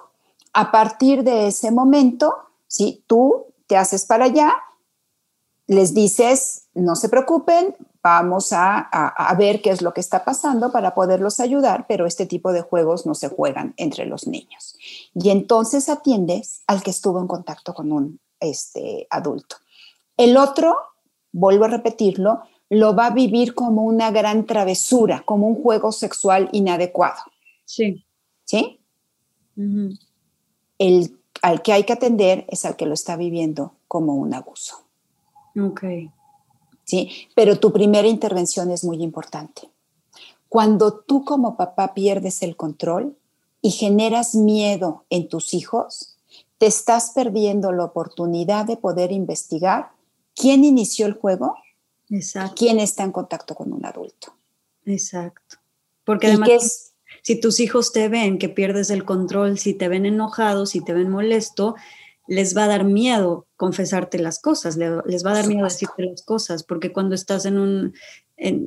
[0.52, 2.34] a partir de ese momento,
[2.66, 4.56] si tú te haces para allá
[5.68, 8.88] les dices, no se preocupen, vamos a,
[9.38, 13.06] ver qué es lo que está pasando para poderlos ayudar, pero este tipo de juegos
[13.06, 14.76] no se juegan entre los niños.
[15.14, 19.56] Y entonces atiendes al que estuvo en contacto con un este, adulto.
[20.16, 20.76] El otro,
[21.32, 26.48] vuelvo a repetirlo, lo va a vivir como una gran travesura, como un juego sexual
[26.52, 27.20] inadecuado.
[27.64, 28.04] Sí.
[28.44, 28.80] ¿Sí?
[30.78, 34.87] El al que hay que atender es al que lo está viviendo como un abuso.
[35.56, 35.84] Ok.
[36.84, 39.70] Sí, pero tu primera intervención es muy importante.
[40.48, 43.16] Cuando tú como papá pierdes el control
[43.60, 46.16] y generas miedo en tus hijos,
[46.56, 49.90] te estás perdiendo la oportunidad de poder investigar
[50.34, 51.56] quién inició el juego,
[52.10, 52.54] Exacto.
[52.56, 54.34] quién está en contacto con un adulto.
[54.86, 55.58] Exacto.
[56.04, 60.64] Porque además, si tus hijos te ven que pierdes el control, si te ven enojado,
[60.64, 61.74] si te ven molesto,
[62.28, 66.22] les va a dar miedo confesarte las cosas, les va a dar miedo decirte las
[66.22, 67.94] cosas, porque cuando estás en un,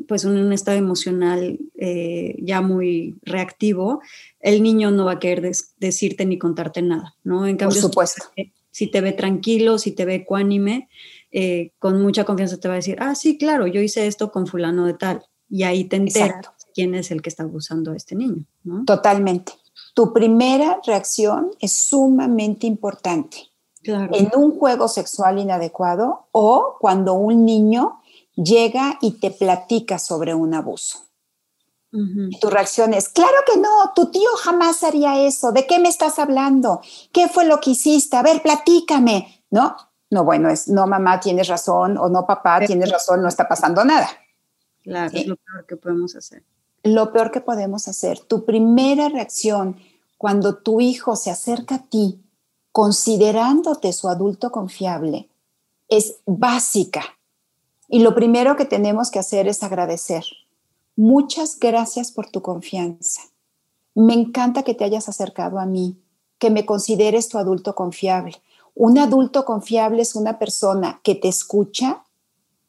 [0.07, 4.01] pues en un estado emocional eh, ya muy reactivo,
[4.39, 7.45] el niño no va a querer decirte ni contarte nada, ¿no?
[7.45, 8.23] En cambio, Por supuesto.
[8.71, 10.89] Si, te ve tranquilo, si te ve ecuánime,
[11.31, 14.47] eh, con mucha confianza te va a decir, ah, sí, claro, yo hice esto con
[14.47, 15.23] fulano de tal.
[15.49, 18.45] Y ahí te enteras quién es el que está abusando a este niño.
[18.85, 19.53] Totalmente.
[19.93, 23.50] Tu primera reacción es sumamente importante.
[23.83, 28.01] En un juego sexual inadecuado o cuando un niño
[28.35, 30.99] llega y te platica sobre un abuso.
[31.91, 36.19] Tu reacción es, claro que no, tu tío jamás haría eso, ¿de qué me estás
[36.19, 36.79] hablando?
[37.11, 38.15] ¿Qué fue lo que hiciste?
[38.15, 39.75] A ver, platícame, ¿no?
[40.09, 43.83] No, bueno, es, no, mamá, tienes razón, o no, papá, tienes razón, no está pasando
[43.83, 44.09] nada.
[44.83, 46.43] Claro, es lo peor que podemos hacer.
[46.83, 48.19] Lo peor que podemos hacer.
[48.19, 49.77] Tu primera reacción
[50.17, 52.21] cuando tu hijo se acerca a ti,
[52.71, 55.29] considerándote su adulto confiable,
[55.87, 57.03] es básica.
[57.87, 60.23] Y lo primero que tenemos que hacer es agradecer
[60.97, 63.21] Muchas gracias por tu confianza.
[63.95, 65.97] Me encanta que te hayas acercado a mí,
[66.37, 68.41] que me consideres tu adulto confiable.
[68.75, 72.03] Un adulto confiable es una persona que te escucha,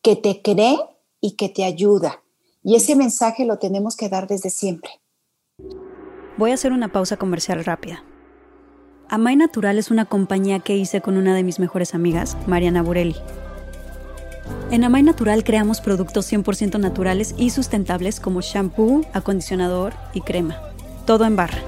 [0.03, 0.79] que te cree
[1.21, 2.23] y que te ayuda.
[2.63, 4.93] Y ese mensaje lo tenemos que dar desde siempre.
[6.39, 8.05] Voy a hacer una pausa comercial rápida.
[9.13, 13.15] Amay Natural es una compañía que hice con una de mis mejores amigas, Mariana Burelli.
[14.71, 20.57] En Amay Natural creamos productos 100% naturales y sustentables como shampoo, acondicionador y crema.
[21.05, 21.59] Todo en barra.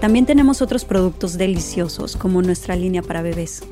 [0.00, 3.62] También tenemos otros productos deliciosos como nuestra línea para bebés.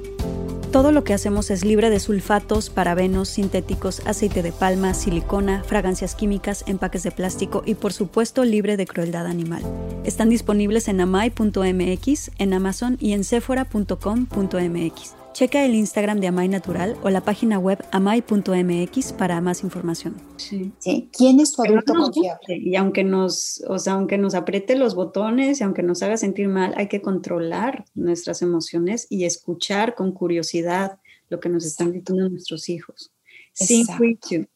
[0.79, 6.15] Todo lo que hacemos es libre de sulfatos, parabenos, sintéticos, aceite de palma, silicona, fragancias
[6.15, 9.65] químicas, empaques de plástico y por supuesto libre de crueldad animal.
[10.05, 15.18] Están disponibles en amai.mx, en Amazon y en sephora.com.mx.
[15.33, 20.17] Checa el Instagram de Amay Natural o la página web amay.mx para más información.
[20.37, 20.73] Sí.
[21.13, 22.57] ¿Quién es tu adulto confiable?
[22.57, 26.49] Y aunque nos, o sea, aunque nos apriete los botones y aunque nos haga sentir
[26.49, 32.29] mal, hay que controlar nuestras emociones y escuchar con curiosidad lo que nos están diciendo
[32.29, 33.13] nuestros hijos.
[33.53, 34.47] Sin juicio.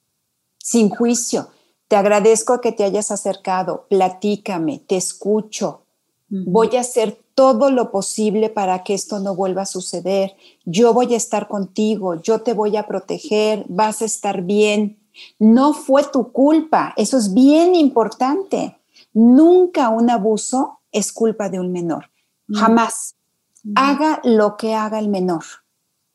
[0.58, 1.48] Sin juicio.
[1.88, 3.86] Te agradezco que te hayas acercado.
[3.88, 5.84] Platícame, te escucho.
[6.28, 10.34] Voy a hacer todo lo posible para que esto no vuelva a suceder.
[10.64, 14.98] Yo voy a estar contigo, yo te voy a proteger, vas a estar bien.
[15.38, 18.78] No fue tu culpa, eso es bien importante.
[19.12, 22.10] Nunca un abuso es culpa de un menor,
[22.48, 22.54] mm.
[22.54, 23.16] jamás.
[23.62, 23.72] Mm.
[23.76, 25.44] Haga lo que haga el menor.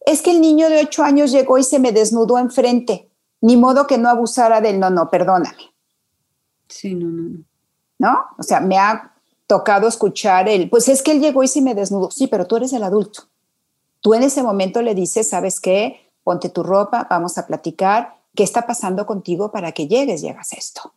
[0.05, 3.11] Es que el niño de ocho años llegó y se me desnudó enfrente.
[3.41, 5.73] Ni modo que no abusara del no, no, perdóname.
[6.67, 7.43] Sí, no, no, no.
[7.99, 8.19] ¿No?
[8.37, 9.16] O sea, me ha
[9.47, 12.11] tocado escuchar el, pues es que él llegó y se me desnudó.
[12.11, 13.23] Sí, pero tú eres el adulto.
[14.01, 16.11] Tú en ese momento le dices, ¿sabes qué?
[16.23, 18.17] Ponte tu ropa, vamos a platicar.
[18.35, 20.93] ¿Qué está pasando contigo para que llegues y hagas esto?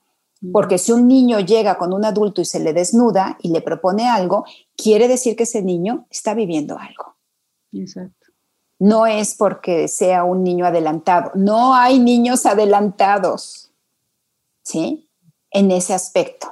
[0.53, 4.09] Porque si un niño llega con un adulto y se le desnuda y le propone
[4.09, 7.17] algo, quiere decir que ese niño está viviendo algo.
[7.73, 8.27] Exacto.
[8.79, 11.31] No es porque sea un niño adelantado.
[11.35, 13.71] No hay niños adelantados.
[14.63, 15.11] ¿Sí?
[15.51, 16.49] En ese aspecto.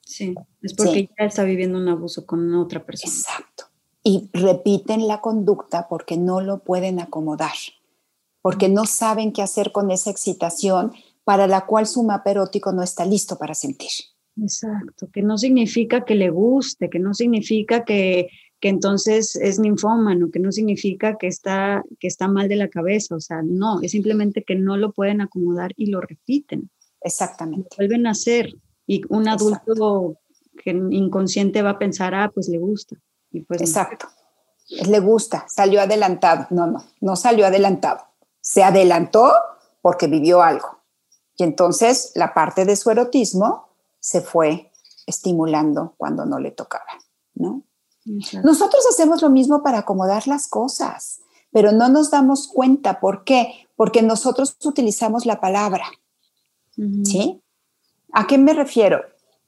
[0.00, 3.12] Sí, es porque ya está viviendo un abuso con otra persona.
[3.12, 3.64] Exacto.
[4.04, 7.54] Y repiten la conducta porque no lo pueden acomodar,
[8.40, 10.92] porque no saben qué hacer con esa excitación
[11.24, 13.90] para la cual su mapa erótico no está listo para sentir.
[14.40, 18.28] Exacto, que no significa que le guste, que no significa que,
[18.60, 23.14] que entonces es ninfómano, que no significa que está, que está mal de la cabeza,
[23.14, 26.70] o sea, no, es simplemente que no lo pueden acomodar y lo repiten.
[27.04, 27.68] Exactamente.
[27.76, 28.54] vuelven a hacer
[28.86, 30.16] y un adulto
[30.62, 32.96] que inconsciente va a pensar, ah, pues le gusta.
[33.30, 34.08] Y pues Exacto.
[34.68, 36.46] Le gusta, salió adelantado.
[36.50, 38.00] No, no, no salió adelantado.
[38.40, 39.32] Se adelantó
[39.80, 40.78] porque vivió algo.
[41.36, 43.68] Y entonces la parte de su erotismo
[44.00, 44.70] se fue
[45.06, 46.98] estimulando cuando no le tocaba,
[47.34, 47.62] ¿no?
[48.42, 51.20] Nosotros hacemos lo mismo para acomodar las cosas,
[51.52, 52.98] pero no nos damos cuenta.
[52.98, 53.68] ¿Por qué?
[53.76, 55.84] Porque nosotros utilizamos la palabra,
[57.04, 57.40] ¿sí?
[58.12, 59.02] ¿A qué me refiero?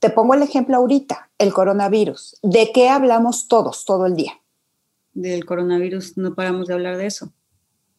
[0.04, 2.36] Te pongo el ejemplo ahorita, el coronavirus.
[2.42, 4.32] ¿De qué hablamos todos todo el día?
[5.14, 7.32] Del coronavirus, no paramos de hablar de eso.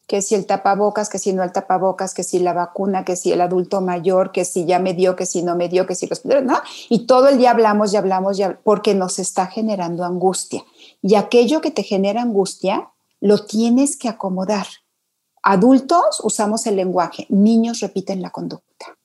[0.06, 3.32] Que si el tapabocas, que si no el tapabocas, que si la vacuna, que si
[3.32, 6.06] el adulto mayor, que si ya me dio, que si no me dio, que si
[6.06, 6.24] los...
[6.24, 6.60] ¿no?
[6.88, 10.62] Y todo el día hablamos y hablamos ya porque nos está generando angustia.
[11.02, 12.88] Y aquello que te genera angustia,
[13.18, 14.68] lo tienes que acomodar.
[15.42, 18.96] Adultos usamos el lenguaje, niños repiten la conducta.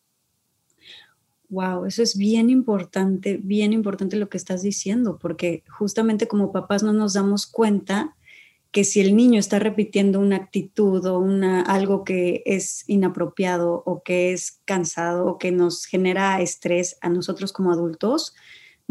[1.52, 6.82] Wow, eso es bien importante, bien importante lo que estás diciendo, porque justamente como papás
[6.82, 8.16] no nos damos cuenta
[8.72, 14.02] que si el niño está repitiendo una actitud o una, algo que es inapropiado o
[14.02, 18.34] que es cansado o que nos genera estrés a nosotros como adultos,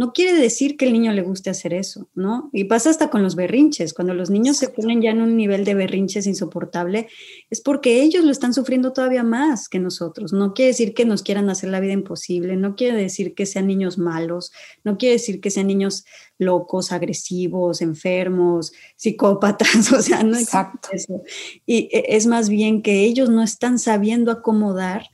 [0.00, 2.48] no quiere decir que el niño le guste hacer eso, ¿no?
[2.54, 5.66] Y pasa hasta con los berrinches, cuando los niños se ponen ya en un nivel
[5.66, 7.08] de berrinches insoportable,
[7.50, 10.32] es porque ellos lo están sufriendo todavía más que nosotros.
[10.32, 13.66] No quiere decir que nos quieran hacer la vida imposible, no quiere decir que sean
[13.66, 14.52] niños malos,
[14.84, 16.06] no quiere decir que sean niños
[16.38, 20.48] locos, agresivos, enfermos, psicópatas, o sea, no es
[20.92, 21.22] eso.
[21.66, 25.10] Y e, es más bien que ellos no están sabiendo acomodar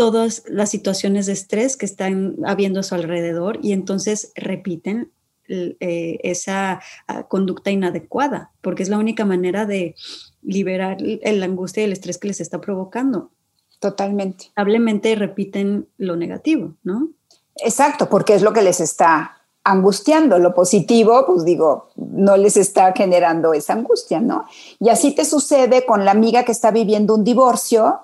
[0.00, 5.12] todas las situaciones de estrés que están habiendo a su alrededor y entonces repiten
[5.46, 9.94] eh, esa ah, conducta inadecuada, porque es la única manera de
[10.40, 13.30] liberar la angustia y el estrés que les está provocando.
[13.78, 14.46] Totalmente.
[14.56, 17.10] Lamentablemente repiten lo negativo, ¿no?
[17.56, 20.38] Exacto, porque es lo que les está angustiando.
[20.38, 24.46] Lo positivo, pues digo, no les está generando esa angustia, ¿no?
[24.78, 28.00] Y así te sucede con la amiga que está viviendo un divorcio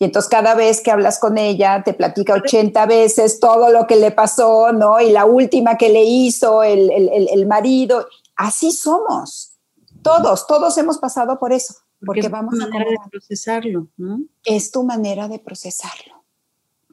[0.00, 3.96] y entonces cada vez que hablas con ella te platica 80 veces todo lo que
[3.96, 4.98] le pasó, ¿no?
[4.98, 8.08] Y la última que le hizo el, el, marido.
[8.34, 9.58] Así somos.
[10.02, 11.74] Todos, todos hemos pasado por eso.
[12.02, 14.22] Porque, vamos a manera de procesarlo, ¿no?
[14.42, 16.24] Es tu manera de procesarlo.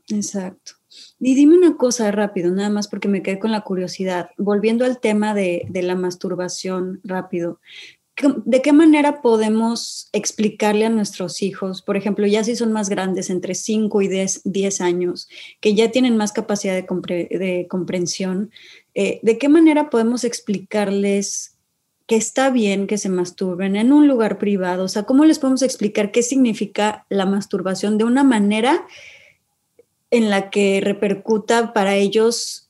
[0.10, 0.74] Exacto.
[1.18, 4.32] Y dime una cosa rápido, nada más porque me quedé con la curiosidad.
[4.38, 7.62] Volviendo al tema de, de la masturbación rápido,
[8.46, 13.30] ¿de qué manera podemos explicarle a nuestros hijos, por ejemplo, ya si son más grandes,
[13.30, 14.08] entre 5 y
[14.44, 15.28] 10, años,
[15.60, 18.52] que ya tienen más capacidad de, comprensión,
[18.96, 21.54] eh, de qué manera podemos explicarles
[22.08, 24.86] que está bien que se masturben en un lugar privado?
[24.86, 28.88] O sea, ¿cómo les podemos explicar qué significa la masturbación de una manera
[30.10, 32.67] en la que repercuta para ellos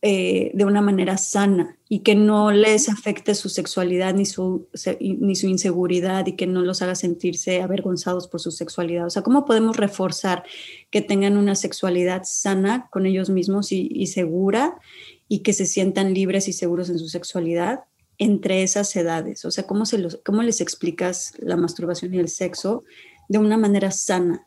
[0.00, 4.68] eh, de una manera sana y que no les afecte su sexualidad ni su,
[5.00, 9.06] ni su inseguridad y que no los haga sentirse avergonzados por su sexualidad.
[9.06, 10.44] O sea, ¿cómo podemos reforzar
[10.92, 14.78] que tengan una sexualidad sana con ellos mismos y, segura
[15.26, 17.80] y que se sientan libres y seguros en su sexualidad
[18.18, 19.44] entre esas edades?
[19.44, 22.84] O sea, ¿cómo, se los, cómo les explicas la masturbación y el sexo
[23.28, 24.46] de una manera sana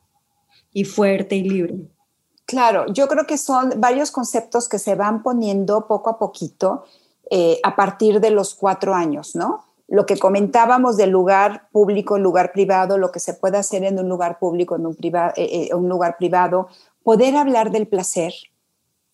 [0.72, 1.76] y fuerte y libre?
[2.52, 6.84] Claro, yo creo que son varios conceptos que se van poniendo poco a poquito
[7.30, 9.64] eh, a partir de los cuatro años, ¿no?
[9.88, 14.10] Lo que comentábamos del lugar público, lugar privado, lo que se puede hacer en un
[14.10, 16.68] lugar público, en un, eh, eh, un lugar privado,
[17.04, 18.34] poder hablar del placer.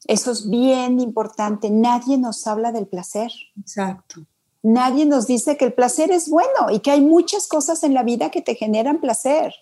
[0.07, 1.69] Eso es bien importante.
[1.69, 3.31] Nadie nos habla del placer.
[3.59, 4.21] Exacto.
[4.63, 8.01] Nadie nos dice que el placer es bueno y que hay muchas cosas en la
[8.01, 9.53] vida que te generan placer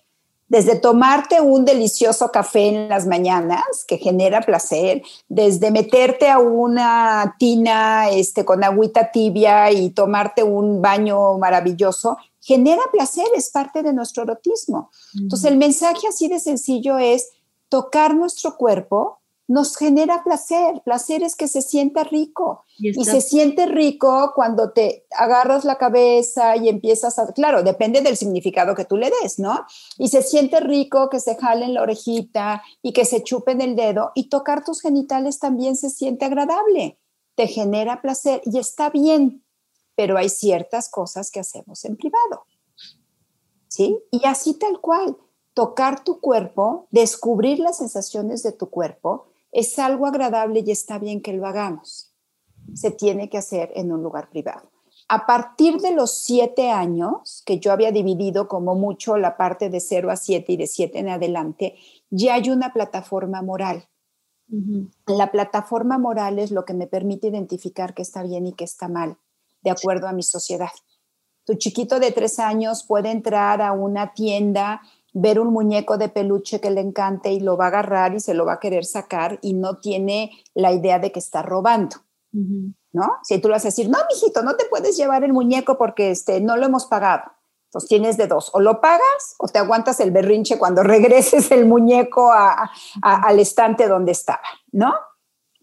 [0.48, 7.36] desde tomarte un delicioso café en las mañanas que genera placer, desde meterte a una
[7.40, 13.94] tina este, con agüita tibia y tomarte un baño maravilloso, genera placer, es parte de
[13.94, 14.92] nuestro erotismo.
[15.20, 17.30] Entonces el mensaje así de sencillo es
[17.70, 20.82] tocar nuestro cuerpo nos genera placer.
[20.84, 22.66] Placer es que se sienta rico.
[22.78, 28.18] Y, se siente rico cuando te agarras la cabeza y empiezas a, claro, depende del
[28.18, 29.66] significado que tú le des, ¿no?
[29.98, 34.12] Y se siente rico que se jalen la orejita y que se chupen el dedo
[34.16, 37.00] y tocar tus genitales también se siente agradable.
[37.36, 39.44] Te genera placer y está bien,
[39.96, 42.46] pero hay ciertas cosas que hacemos en privado.
[43.68, 43.98] ¿Sí?
[44.10, 45.18] Y así tal cual,
[45.54, 51.22] tocar tu cuerpo, descubrir las sensaciones de tu cuerpo, es algo agradable y está bien
[51.22, 52.14] que lo hagamos.
[52.74, 54.70] Se tiene que hacer en un lugar privado.
[55.08, 59.80] A partir de los siete años, que yo había dividido como mucho la parte de
[59.80, 61.76] cero a siete y de siete en adelante,
[62.10, 63.88] ya hay una plataforma moral.
[65.08, 68.90] La plataforma moral es lo que me permite identificar qué está bien y qué está
[68.90, 69.18] mal,
[69.62, 70.72] de acuerdo a mi sociedad.
[71.46, 74.82] Tu chiquito de tres años puede entrar a una tienda
[75.16, 78.34] ver un muñeco de peluche que le encante y lo va a agarrar y se
[78.34, 81.96] lo va a querer sacar y no tiene la idea de que está robando.
[82.92, 83.14] ¿No?
[83.24, 86.12] Si tú le vas a decir, no, mijito, no te puedes llevar el muñeco porque
[86.12, 87.32] este, no lo hemos pagado.
[87.68, 91.66] Entonces tienes de dos, o lo pagas o te aguantas el berrinche cuando regreses el
[91.66, 94.44] muñeco al estante donde estaba,
[94.74, 94.94] ¿no?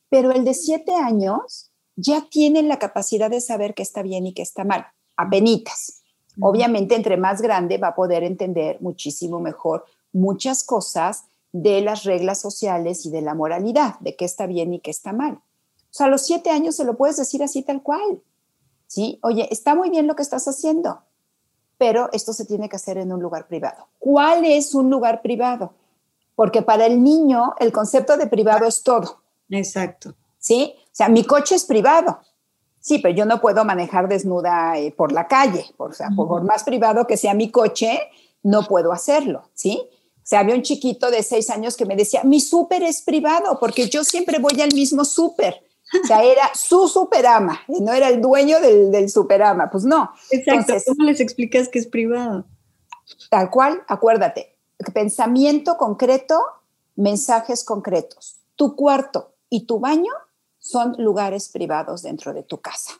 [0.08, 4.32] Pero el de siete años ya tiene la capacidad de saber qué está bien y
[4.32, 4.86] qué está mal,
[5.16, 6.01] apenitas.
[6.40, 12.40] Obviamente, entre más grande va a poder entender muchísimo mejor muchas cosas de las reglas
[12.40, 15.34] sociales y de la moralidad, de qué está bien y qué está mal.
[15.34, 18.22] O sea, a los siete años se lo puedes decir así tal cual.
[18.86, 19.18] ¿Sí?
[19.22, 21.00] Oye, está muy bien lo que estás haciendo,
[21.78, 23.88] pero esto se tiene que hacer en un lugar privado.
[23.98, 25.72] ¿Cuál es un lugar privado?
[26.34, 29.22] Porque para el niño el concepto de privado es todo.
[29.50, 30.14] Exacto.
[30.38, 30.74] ¿Sí?
[30.76, 32.18] O sea, mi coche es privado,
[32.82, 36.64] Sí, pero yo no puedo manejar desnuda eh, por la calle, por, sea, por más
[36.64, 38.00] privado que sea mi coche,
[38.42, 39.80] no puedo hacerlo, ¿sí?
[40.16, 43.58] O sea, había un chiquito de seis años que me decía, mi súper es privado
[43.60, 45.62] porque yo siempre voy al mismo súper.
[46.02, 50.10] O sea, era su superama, no era el dueño del, del superama, pues no.
[50.30, 52.46] Exacto, ¿cómo les explicas que es privado?
[53.30, 54.56] Tal cual, acuérdate,
[54.92, 56.40] pensamiento concreto,
[56.96, 58.40] mensajes concretos.
[58.56, 60.12] Tu cuarto y tu baño
[60.62, 62.92] son lugares privados dentro de tu casa.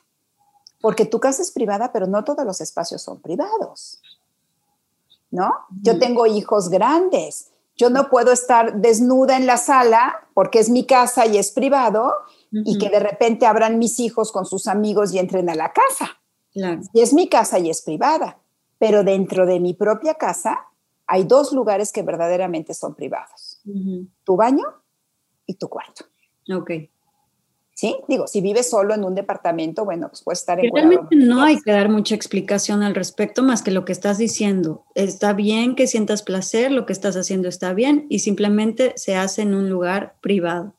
[0.81, 4.01] Porque tu casa es privada, pero no todos los espacios son privados.
[5.31, 5.49] ¿No?
[5.81, 7.51] Yo tengo hijos grandes.
[7.77, 12.13] Yo no puedo estar desnuda en la sala porque es mi casa y es privado
[12.51, 16.17] y que de repente abran mis hijos con sus amigos y entren a la casa.
[16.53, 18.37] Y es mi casa y es privada.
[18.77, 20.67] Pero dentro de mi propia casa
[21.07, 23.61] hay dos lugares que verdaderamente son privados.
[24.25, 24.65] Tu baño
[25.45, 26.05] y tu cuarto.
[26.53, 26.71] Ok.
[27.75, 27.95] ¿Sí?
[28.07, 31.59] Digo, si vives solo en un departamento, bueno, pues puedes estar en Realmente no hay
[31.59, 34.83] que dar mucha explicación al respecto más que lo que estás diciendo.
[34.93, 39.41] Está bien que sientas placer, lo que estás haciendo está bien y simplemente se hace
[39.41, 40.73] en un lugar privado.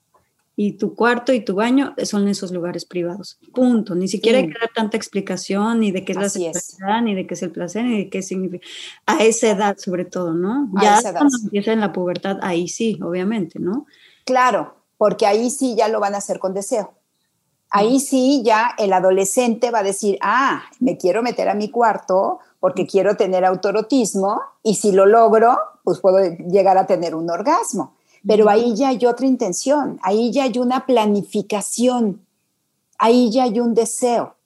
[0.57, 3.41] Y tu cuarto y tu baño son esos lugares privados.
[3.53, 3.97] Punto.
[3.97, 7.27] Ni siquiera hay que dar tanta explicación ni de qué es la sexualidad, ni de
[7.27, 8.65] qué es el placer, ni de qué significa.
[9.07, 10.71] A esa edad, sobre todo, ¿no?
[10.81, 13.87] ya cuando empieza en la pubertad, ahí sí, obviamente, ¿no?
[14.25, 16.95] Claro, porque ahí sí ya lo van a hacer con deseo.
[17.71, 22.39] Ahí sí ya el adolescente va a decir, ah, me quiero meter a mi cuarto
[22.61, 27.95] porque quiero tener autorotismo y si lo logro, pues puedo llegar a tener un orgasmo.
[28.27, 32.25] Pero ahí ya hay otra intención, ahí ya hay una planificación,
[32.99, 34.37] ahí ya hay un deseo.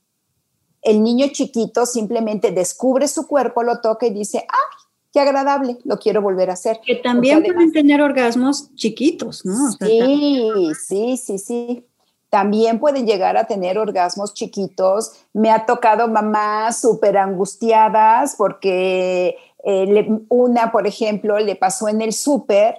[0.82, 5.98] El niño chiquito simplemente descubre su cuerpo, lo toca y dice, ah, qué agradable, lo
[5.98, 6.80] quiero volver a hacer.
[6.84, 9.72] Que también pueden tener orgasmos chiquitos, ¿no?
[9.72, 11.84] sí, sí, sí, sí.
[12.30, 15.12] También pueden llegar a tener orgasmos chiquitos.
[15.32, 22.12] Me ha tocado mamás súper angustiadas porque eh, una, por ejemplo, le pasó en el
[22.12, 22.76] súper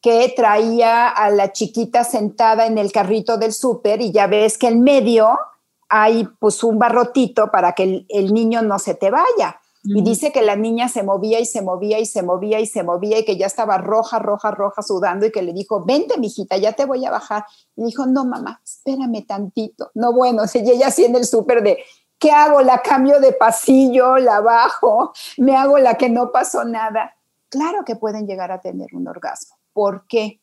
[0.00, 4.68] que traía a la chiquita sentada en el carrito del súper y ya ves que
[4.68, 5.38] en medio
[5.88, 9.60] hay pues un barrotito para que el niño no se te vaya.
[9.84, 12.82] Y dice que la niña se movía y se movía y se movía y se
[12.82, 16.56] movía y que ya estaba roja, roja, roja, sudando y que le dijo, vente, mijita,
[16.56, 17.44] ya te voy a bajar.
[17.76, 19.90] Y dijo, no, mamá, espérame tantito.
[19.94, 21.78] No, bueno, se ella así en el súper de,
[22.18, 22.60] ¿qué hago?
[22.60, 24.18] ¿La cambio de pasillo?
[24.18, 25.12] ¿La bajo?
[25.36, 27.16] ¿Me hago la que no pasó nada?
[27.48, 29.56] Claro que pueden llegar a tener un orgasmo.
[29.72, 30.40] ¿Por qué?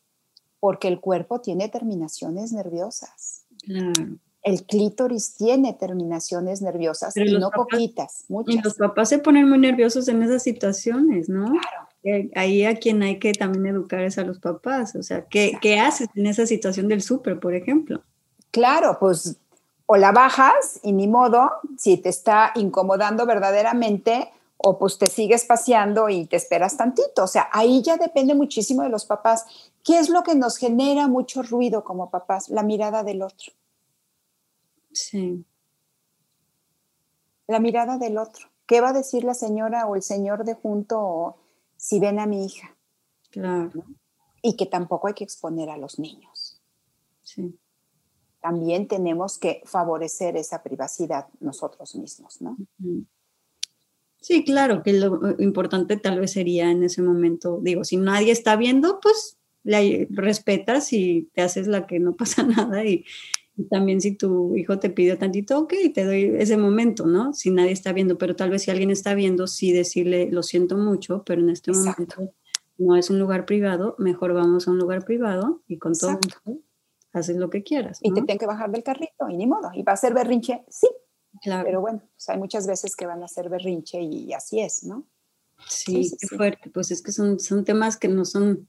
[0.58, 3.44] Porque el cuerpo tiene terminaciones nerviosas.
[3.64, 8.54] Claro el clítoris tiene terminaciones nerviosas y no poquitas, muchas.
[8.54, 11.46] Y los papás se ponen muy nerviosos en esas situaciones, ¿no?
[11.46, 12.28] Claro.
[12.36, 14.94] Ahí a quien hay que también educar es a los papás.
[14.94, 18.04] O sea, ¿qué, ¿qué haces en esa situación del súper, por ejemplo?
[18.52, 19.36] Claro, pues
[19.86, 25.44] o la bajas y ni modo, si te está incomodando verdaderamente, o pues te sigues
[25.44, 27.24] paseando y te esperas tantito.
[27.24, 29.44] O sea, ahí ya depende muchísimo de los papás.
[29.82, 32.48] ¿Qué es lo que nos genera mucho ruido como papás?
[32.48, 33.52] La mirada del otro.
[34.96, 35.44] Sí.
[37.46, 38.48] La mirada del otro.
[38.66, 41.36] ¿Qué va a decir la señora o el señor de junto
[41.76, 42.74] si ven a mi hija?
[43.30, 43.84] Claro.
[44.42, 46.60] Y que tampoco hay que exponer a los niños.
[47.22, 47.58] Sí.
[48.40, 52.56] También tenemos que favorecer esa privacidad nosotros mismos, ¿no?
[54.20, 58.56] Sí, claro, que lo importante tal vez sería en ese momento, digo, si nadie está
[58.56, 63.04] viendo, pues le respetas y te haces la que no pasa nada y,
[63.64, 67.32] también si tu hijo te pide tantito, ok, te doy ese momento, ¿no?
[67.32, 70.76] Si nadie está viendo, pero tal vez si alguien está viendo, sí decirle, lo siento
[70.76, 72.32] mucho, pero en este momento
[72.78, 76.18] no es un lugar privado, mejor vamos a un lugar privado y con todo
[77.12, 77.98] haces lo que quieras.
[78.02, 79.70] Y te tienen que bajar del carrito y ni modo.
[79.72, 80.64] ¿Y va a ser berrinche?
[80.68, 80.86] Sí.
[81.42, 81.64] Claro.
[81.64, 85.06] Pero bueno, pues hay muchas veces que van a ser berrinche y, así es, ¿no?
[85.66, 86.70] Sí, qué fuerte.
[86.70, 88.68] Pues es que son, son temas que no son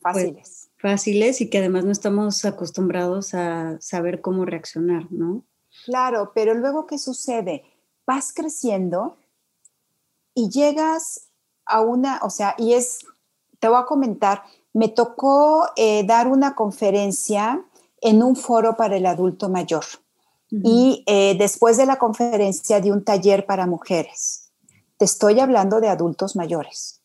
[0.00, 5.44] pues, fáciles y que además no estamos acostumbrados a saber cómo reaccionar, ¿no?
[5.84, 7.64] Claro, pero luego, ¿qué sucede?
[8.06, 9.16] Vas creciendo
[10.34, 11.28] y llegas
[11.66, 13.00] a una, o sea, y es,
[13.58, 17.64] te voy a comentar, me tocó eh, dar una conferencia
[18.00, 19.84] en un foro para el adulto mayor
[20.50, 24.50] y eh, después de la conferencia de un taller para mujeres.
[24.96, 26.97] Te estoy hablando de adultos mayores.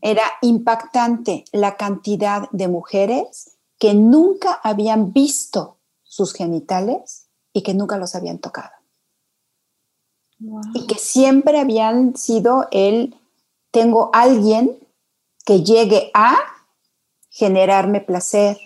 [0.00, 7.96] Era impactante la cantidad de mujeres que nunca habían visto sus genitales y que nunca
[7.98, 8.70] los habían tocado.
[10.74, 13.14] Y que siempre habían sido el,
[13.70, 14.78] tengo alguien
[15.44, 16.36] que llegue a
[17.28, 18.58] generarme placer,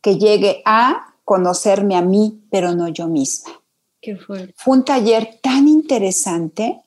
[0.00, 3.52] que llegue a conocerme a mí, pero no yo misma.
[4.56, 6.82] Fue un taller tan interesante,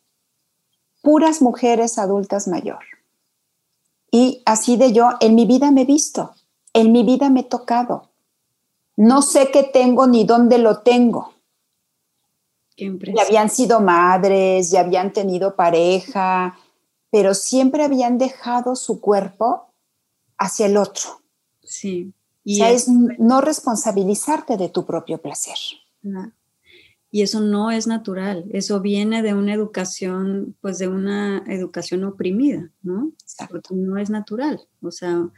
[1.02, 2.84] puras mujeres adultas mayor.
[4.16, 6.36] Y así de yo, en mi vida me he visto,
[6.72, 8.12] en mi vida me he tocado.
[8.96, 11.34] no sé qué tengo ni dónde lo tengo.
[12.78, 16.58] Qué ya habían sido madres, ya habían tenido pareja,
[17.12, 19.74] pero siempre habían dejado su cuerpo
[20.38, 21.20] hacia el otro.
[21.62, 22.14] Sí.
[22.46, 25.58] Y o sea, es no responsabilizarte de tu propio placer.
[27.16, 32.74] Y eso no es natural, eso viene de una educación, pues de una educación oprimida,
[32.82, 33.14] ¿no?
[33.50, 35.30] Porque no es natural, o sea,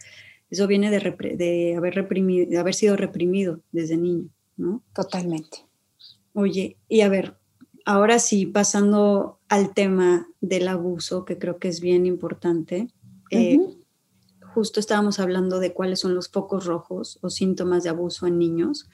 [0.50, 4.82] eso viene de, de haber reprimido, de haber sido reprimido desde niño, ¿no?
[4.92, 5.68] Totalmente.
[6.34, 7.38] Oye, y a ver,
[7.86, 12.88] ahora sí, pasando al tema del abuso, que creo que es bien importante.
[13.30, 13.60] Eh,
[14.42, 18.90] justo estábamos hablando de cuáles son los focos rojos o síntomas de abuso en niños.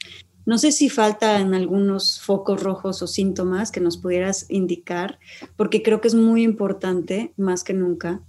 [0.45, 5.19] No sé si faltan algunos focos rojos o síntomas que nos pudieras indicar,
[5.55, 8.21] porque creo que es muy importante, más que nunca,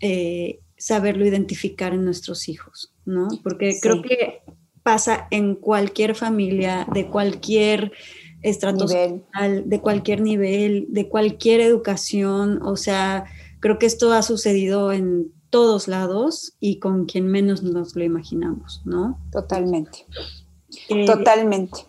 [0.00, 3.28] eh, saberlo identificar en nuestros hijos, ¿no?
[3.42, 4.42] Porque creo que
[4.82, 7.92] pasa en cualquier familia, de cualquier
[8.42, 13.26] estrato social, de cualquier nivel, de cualquier educación, o sea,
[13.60, 18.82] creo que esto ha sucedido en todos lados y con quien menos nos lo imaginamos,
[18.84, 19.20] ¿no?
[19.32, 20.06] Totalmente.
[21.06, 21.86] Totalmente.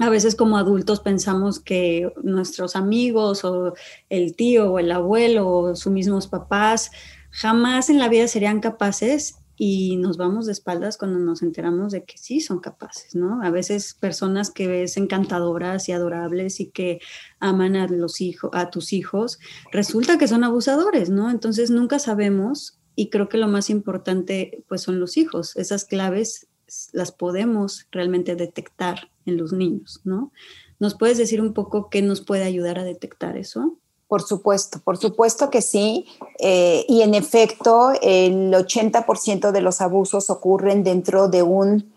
[0.00, 3.74] A veces como adultos pensamos que nuestros amigos o
[4.08, 6.90] el tío o el abuelo o sus mismos papás
[7.30, 12.04] jamás en la vida serían capaces y nos vamos de espaldas cuando nos enteramos de
[12.04, 13.42] que sí son capaces, ¿no?
[13.42, 17.00] A veces personas que ves encantadoras y adorables y que
[17.40, 19.40] aman a los hijos, a tus hijos,
[19.72, 21.28] resulta que son abusadores, ¿no?
[21.28, 25.56] Entonces nunca sabemos y creo que lo más importante pues son los hijos.
[25.56, 26.47] Esas claves
[26.92, 30.32] las podemos realmente detectar en los niños, ¿no?
[30.78, 33.76] ¿Nos puedes decir un poco qué nos puede ayudar a detectar eso?
[34.06, 36.06] Por supuesto, por supuesto que sí.
[36.38, 41.92] Eh, y en efecto, el 80% de los abusos ocurren dentro de un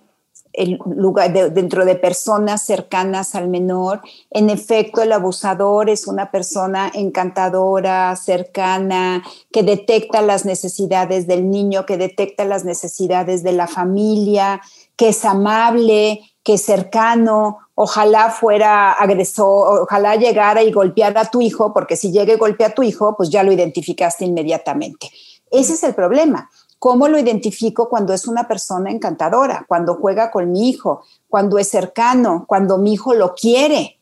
[0.54, 4.02] el lugar dentro de personas cercanas al menor.
[4.30, 11.86] En efecto, el abusador es una persona encantadora, cercana, que detecta las necesidades del niño,
[11.86, 14.62] que detecta las necesidades de la familia,
[14.96, 17.60] que es amable, que es cercano.
[17.76, 22.68] Ojalá fuera agresor, ojalá llegara y golpeara a tu hijo, porque si llega y golpea
[22.68, 25.10] a tu hijo, pues ya lo identificaste inmediatamente.
[25.50, 26.50] Ese es el problema
[26.82, 31.70] ¿Cómo lo identifico cuando es una persona encantadora, cuando juega con mi hijo, cuando es
[31.70, 34.00] cercano, cuando mi hijo lo quiere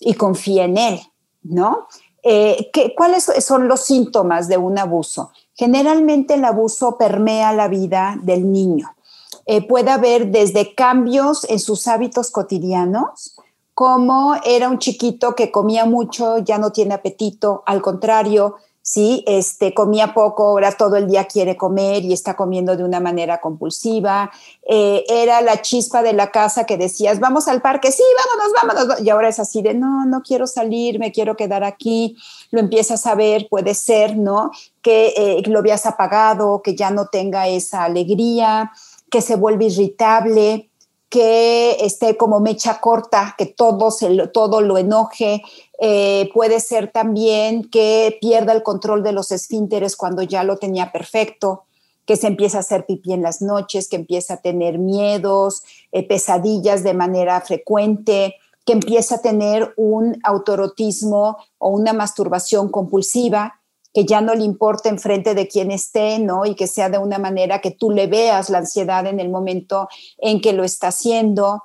[0.00, 1.00] y confía en él?
[1.42, 1.86] ¿No?
[2.22, 5.32] Eh, ¿Cuáles son los síntomas de un abuso?
[5.52, 8.96] Generalmente el abuso permea la vida del niño.
[9.44, 13.36] Eh, puede haber desde cambios en sus hábitos cotidianos,
[13.74, 19.24] como era un chiquito que comía mucho, ya no tiene apetito, al contrario, ¿sí?
[19.26, 23.40] Este, comía poco, ahora todo el día quiere comer y está comiendo de una manera
[23.40, 24.30] compulsiva.
[24.68, 29.00] Eh, era la chispa de la casa que decías, vamos al parque, sí, vámonos, vámonos.
[29.00, 32.18] Y ahora es así de, no, no quiero salir, me quiero quedar aquí.
[32.50, 34.50] Lo empiezas a ver, puede ser, ¿no?
[34.82, 38.70] Que eh, lo veas apagado, que ya no tenga esa alegría,
[39.10, 40.68] que se vuelve irritable
[41.14, 43.94] que esté como mecha corta, que todo,
[44.32, 45.42] todo lo enoje,
[45.80, 50.92] eh, puede ser también que pierda el control de los esfínteres cuando ya lo tenía
[50.92, 51.64] perfecto,
[52.06, 56.06] que se empieza a hacer pipí en las noches, que empieza a tener miedos, eh,
[56.06, 63.60] pesadillas de manera frecuente, que empieza a tener un autorotismo o una masturbación compulsiva,
[63.92, 66.46] que ya no le importa enfrente de quien esté, ¿no?
[66.46, 69.88] Y que sea de una manera que tú le veas la ansiedad en el momento
[70.18, 71.62] en que lo está haciendo.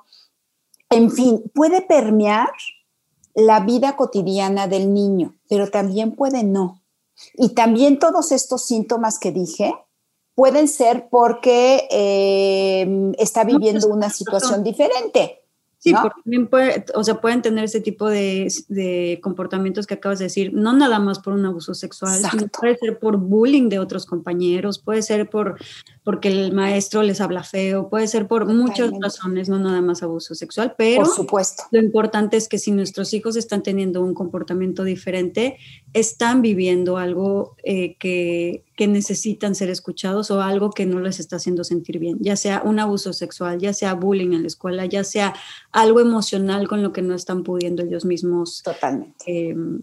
[0.90, 2.50] En fin, puede permear
[3.34, 6.82] la vida cotidiana del niño, pero también puede no.
[7.34, 9.74] Y también todos estos síntomas que dije
[10.34, 15.40] pueden ser porque eh, está viviendo una situación diferente.
[15.80, 20.26] Sí, porque también puede, o sea, pueden tener ese tipo de, comportamientos que acabas de
[20.26, 24.04] decir, no nada más por un abuso sexual, sino puede ser por bullying de otros
[24.04, 25.58] compañeros, puede ser por
[26.04, 30.34] porque el maestro les habla feo, puede ser por muchas razones, no nada más abuso
[30.34, 31.64] sexual, pero por supuesto.
[31.70, 35.58] lo importante es que si nuestros hijos están teniendo un comportamiento diferente,
[35.92, 41.36] están viviendo algo eh, que, que necesitan ser escuchados o algo que no les está
[41.36, 45.04] haciendo sentir bien, ya sea un abuso sexual, ya sea bullying en la escuela, ya
[45.04, 45.34] sea
[45.70, 49.24] algo emocional con lo que no están pudiendo ellos mismos Totalmente.
[49.26, 49.82] Em,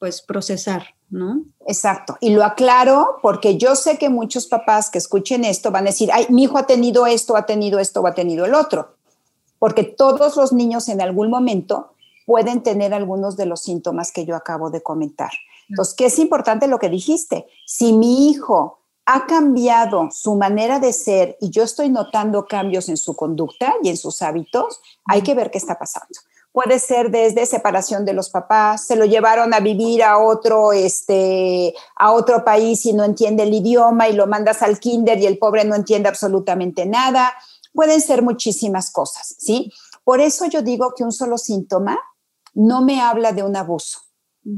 [0.00, 1.44] pues procesar, ¿no?
[1.66, 2.16] Exacto.
[2.20, 6.08] Y lo aclaro porque yo sé que muchos papás que escuchen esto van a decir,
[6.12, 8.96] ay, mi hijo ha tenido esto, ha tenido esto, ha tenido el otro.
[9.58, 11.92] Porque todos los niños en algún momento
[12.24, 15.30] pueden tener algunos de los síntomas que yo acabo de comentar.
[15.68, 17.46] Entonces, ¿qué es importante lo que dijiste?
[17.66, 22.96] Si mi hijo ha cambiado su manera de ser y yo estoy notando cambios en
[22.96, 26.20] su conducta y en sus hábitos, hay que ver qué está pasando.
[26.52, 31.74] Puede ser desde separación de los papás, se lo llevaron a vivir a otro, este,
[31.96, 35.38] a otro país y no entiende el idioma y lo mandas al kinder y el
[35.38, 37.32] pobre no entiende absolutamente nada.
[37.72, 39.72] Pueden ser muchísimas cosas, ¿sí?
[40.02, 41.98] Por eso yo digo que un solo síntoma
[42.54, 44.00] no me habla de un abuso.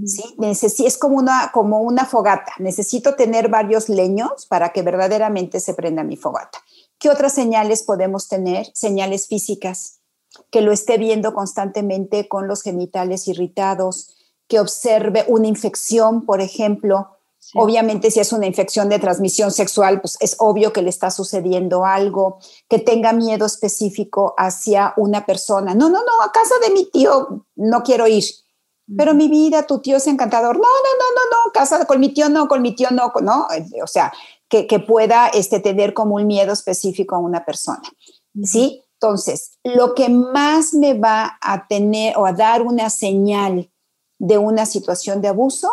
[0.06, 0.36] ¿sí?
[0.84, 2.52] es como una, como una fogata.
[2.58, 6.58] Necesito tener varios leños para que verdaderamente se prenda mi fogata.
[6.98, 8.66] ¿Qué otras señales podemos tener?
[8.74, 10.01] Señales físicas,
[10.50, 14.14] que lo esté viendo constantemente con los genitales irritados,
[14.48, 17.18] que observe una infección, por ejemplo.
[17.54, 21.84] Obviamente, si es una infección de transmisión sexual, pues es obvio que le está sucediendo
[21.84, 25.74] algo, que tenga miedo específico hacia una persona.
[25.74, 28.24] No, no, no, a casa de mi tío no quiero ir
[28.96, 30.56] pero mi vida, tu tío es encantador.
[30.56, 33.46] No, no, no, no, no, casa con mi tío no, con mi tío no, no.
[33.82, 34.12] O sea,
[34.48, 37.82] que, pueda este, tener como un miedo específico a una persona.
[38.42, 38.81] ¿Sí?
[39.02, 43.68] Entonces, lo que más me va a tener o a dar una señal
[44.20, 45.72] de una situación de abuso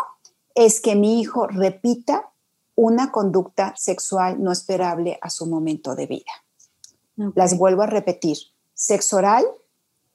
[0.56, 2.32] es que mi hijo repita
[2.74, 6.32] una conducta sexual no esperable a su momento de vida.
[7.36, 8.40] Las vuelvo a repetir.
[8.74, 9.46] Sexo oral,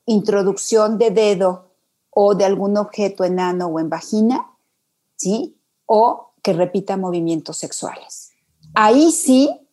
[0.06, 1.70] introducción de dedo
[2.10, 4.50] o de algún objeto enano o en vagina,
[5.14, 5.56] ¿sí?
[5.86, 8.32] O que repita movimientos sexuales.
[8.74, 9.63] Ahí sí,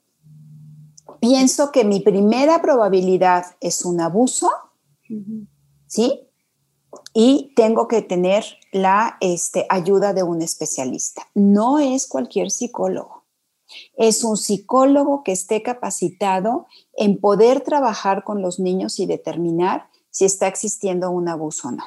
[1.22, 4.50] pienso que mi primera probabilidad es un abuso,
[5.88, 6.28] ¿sí?
[7.14, 8.44] Y tengo que tener
[8.74, 11.28] la este, ayuda de un especialista.
[11.34, 13.24] No es cualquier psicólogo.
[13.96, 20.26] Es un psicólogo que esté capacitado en poder trabajar con los niños y determinar si
[20.26, 21.84] está existiendo un abuso o no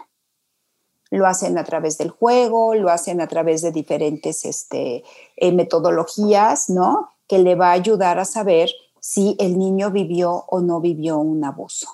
[1.10, 5.04] lo hacen a través del juego, lo hacen a través de diferentes este,
[5.36, 7.10] eh, metodologías, ¿no?
[7.28, 8.70] Que le va a ayudar a saber
[9.04, 11.88] si el niño vivió o no vivió un abuso.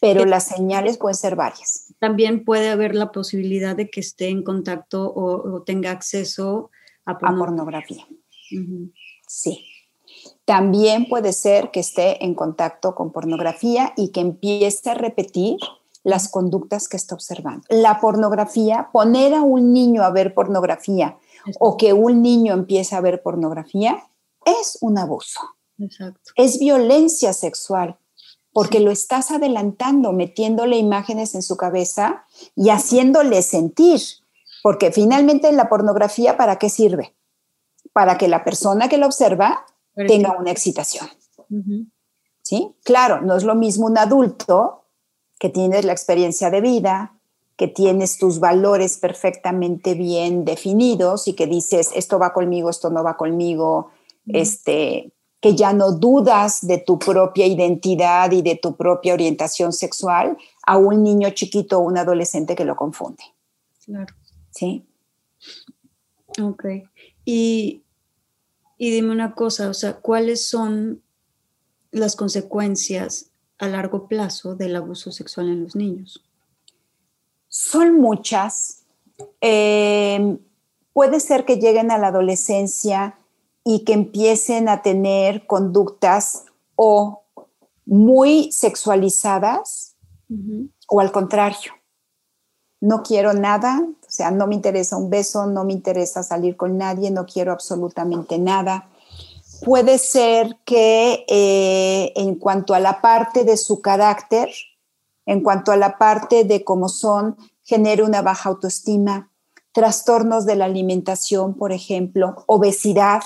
[0.00, 1.94] Pero las señales pueden ser varias.
[2.00, 6.70] También puede haber la posibilidad de que esté en contacto o, tenga acceso
[7.04, 8.08] a pornografía.
[9.28, 9.64] Sí.
[10.44, 15.58] También puede ser que esté en contacto con pornografía y que empiece a repetir
[16.02, 17.62] las conductas que está observando.
[17.68, 21.16] La pornografía, poner a un niño a ver pornografía
[21.60, 24.02] o que un niño empiece a ver pornografía
[24.44, 25.40] es un abuso.
[26.36, 27.96] Es violencia sexual
[28.52, 34.00] porque lo estás adelantando, metiéndole imágenes en su cabeza y haciéndole sentir,
[34.62, 37.14] porque finalmente la pornografía, ¿para qué sirve?
[37.92, 39.64] Para que la persona que lo observa
[40.06, 41.08] tenga una excitación.
[42.42, 42.74] ¿Sí?
[42.84, 44.84] Claro, no es lo mismo un adulto
[45.38, 47.18] que tienes la experiencia de vida,
[47.56, 53.02] que tienes tus valores perfectamente bien definidos y que dices, esto va conmigo, esto no
[53.02, 53.90] va conmigo,
[54.26, 55.12] este,
[55.42, 60.78] que ya no dudas de tu propia identidad y de tu propia orientación sexual a
[60.78, 63.24] un niño chiquito o un adolescente que lo confunde.
[63.84, 64.14] Claro.
[64.52, 64.86] ¿Sí?
[66.40, 66.64] Ok.
[67.24, 67.82] Y,
[68.78, 71.02] y dime una cosa, o sea, ¿cuáles son
[71.90, 76.24] las consecuencias a largo plazo del abuso sexual en los niños?
[77.48, 78.84] Son muchas.
[79.40, 80.38] Em,
[80.92, 83.18] puede ser que lleguen a la adolescencia
[83.64, 86.44] y que empiecen a tener conductas
[86.76, 87.24] o
[87.86, 89.96] muy sexualizadas
[90.88, 91.72] o al contrario.
[92.80, 96.78] No quiero nada, o sea, no me interesa un beso, no me interesa salir con
[96.78, 98.88] nadie, no quiero absolutamente nada
[99.64, 104.50] puede ser que eh, en cuanto a la parte de su carácter,
[105.26, 109.30] en cuanto a la parte de cómo son, genere una baja autoestima,
[109.72, 113.22] trastornos de la alimentación, por ejemplo, obesidad,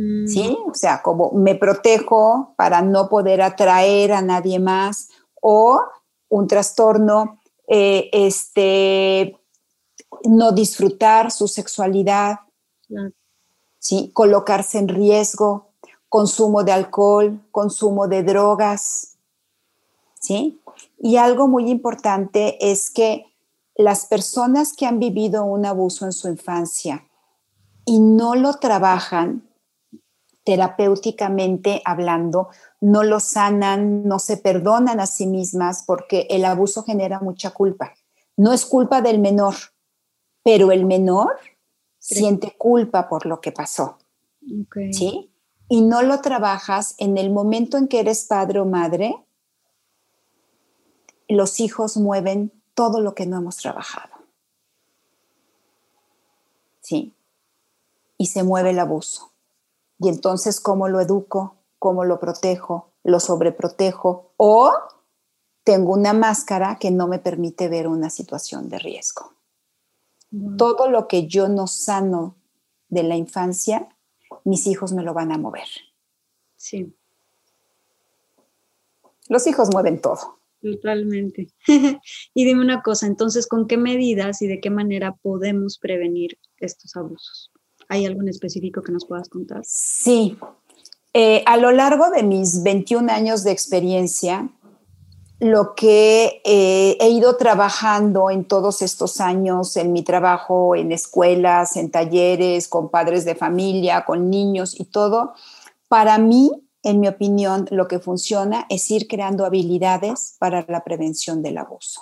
[0.00, 0.26] mm.
[0.26, 0.58] ¿sí?
[0.66, 5.08] O sea, como me protejo para no poder atraer a nadie más,
[5.40, 5.80] o
[6.28, 9.38] un trastorno, eh, este,
[10.24, 12.40] no disfrutar su sexualidad,
[13.78, 14.10] ¿sí?
[14.12, 15.72] colocarse en riesgo,
[16.08, 19.16] consumo de alcohol, consumo de drogas.
[20.20, 20.60] ¿sí?
[20.98, 23.26] Y algo muy importante es que
[23.76, 27.06] las personas que han vivido un abuso en su infancia
[27.86, 29.48] y no lo trabajan
[30.50, 32.48] terapéuticamente hablando,
[32.80, 37.94] no lo sanan, no se perdonan a sí mismas porque el abuso genera mucha culpa.
[38.36, 39.54] No es culpa del menor,
[40.42, 41.38] pero el menor
[42.00, 43.98] siente culpa por lo que pasó.
[44.90, 45.30] ¿Sí?
[45.68, 49.24] Y no lo trabajas en el momento en que eres padre o madre,
[51.28, 54.16] los hijos mueven todo lo que no hemos trabajado.
[56.80, 57.14] ¿Sí?
[58.18, 59.29] Y se mueve el abuso.
[60.00, 61.56] Y entonces, ¿cómo lo educo?
[61.78, 62.92] ¿Cómo lo protejo?
[63.04, 64.32] ¿Lo sobreprotejo?
[64.38, 64.72] O
[65.62, 69.34] tengo una máscara que no me permite ver una situación de riesgo.
[70.56, 72.36] Todo lo que yo no sano
[72.88, 73.88] de la infancia,
[74.44, 75.68] mis hijos me lo van a mover.
[76.56, 76.94] Sí.
[79.28, 80.38] Los hijos mueven todo.
[80.62, 81.48] Totalmente.
[82.34, 86.96] y dime una cosa, entonces, ¿con qué medidas y de qué manera podemos prevenir estos
[86.96, 87.49] abusos?
[87.90, 89.62] ¿Hay algo en específico que nos puedas contar?
[89.64, 90.38] Sí.
[91.12, 94.48] Eh, a lo largo de mis 21 años de experiencia,
[95.40, 101.76] lo que eh, he ido trabajando en todos estos años, en mi trabajo en escuelas,
[101.76, 105.32] en talleres, con padres de familia, con niños y todo,
[105.88, 106.52] para mí,
[106.84, 112.00] en mi opinión, lo que funciona es ir creando habilidades para la prevención del abuso.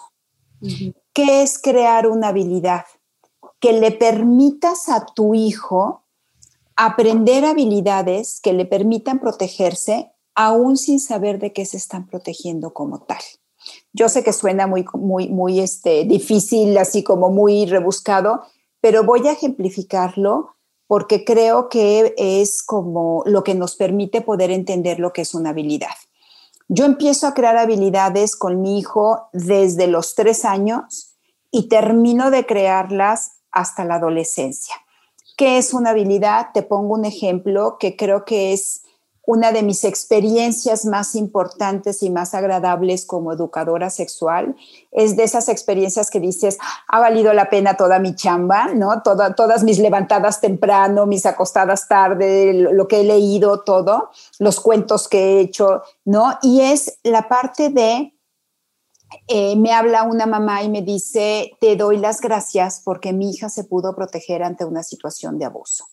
[1.14, 2.84] ¿Qué es crear una habilidad?
[3.61, 6.05] Que le permitas a tu hijo
[6.77, 13.01] aprender habilidades que le permitan protegerse aún sin saber de qué se están protegiendo como
[13.01, 13.19] tal.
[13.93, 18.43] Yo sé que suena muy, muy, muy este, difícil, así como muy rebuscado,
[18.81, 20.55] pero voy a ejemplificarlo
[20.87, 25.51] porque creo que es como lo que nos permite poder entender lo que es una
[25.51, 25.97] habilidad.
[26.69, 31.17] Yo empiezo a crear habilidades con mi hijo desde los tres años
[31.51, 34.75] y termino de crearlas hasta la adolescencia.
[35.37, 36.49] ¿Qué es una habilidad?
[36.55, 38.83] Te pongo un ejemplo que creo que es
[39.27, 44.57] una de mis experiencias más importantes y más agradables como educadora sexual
[44.91, 46.57] es de esas experiencias que dices,
[46.89, 49.03] ha valido la pena toda mi chamba, ¿no?
[49.03, 55.19] todas mis levantadas temprano, mis acostadas tarde, lo que he leído, todo, los cuentos que
[55.19, 56.39] he hecho, ¿no?
[56.41, 58.18] Y es la parte de,
[59.27, 63.49] eh, me habla una mamá y me dice, te doy las gracias porque mi hija
[63.49, 65.85] se pudo proteger ante una situación de abuso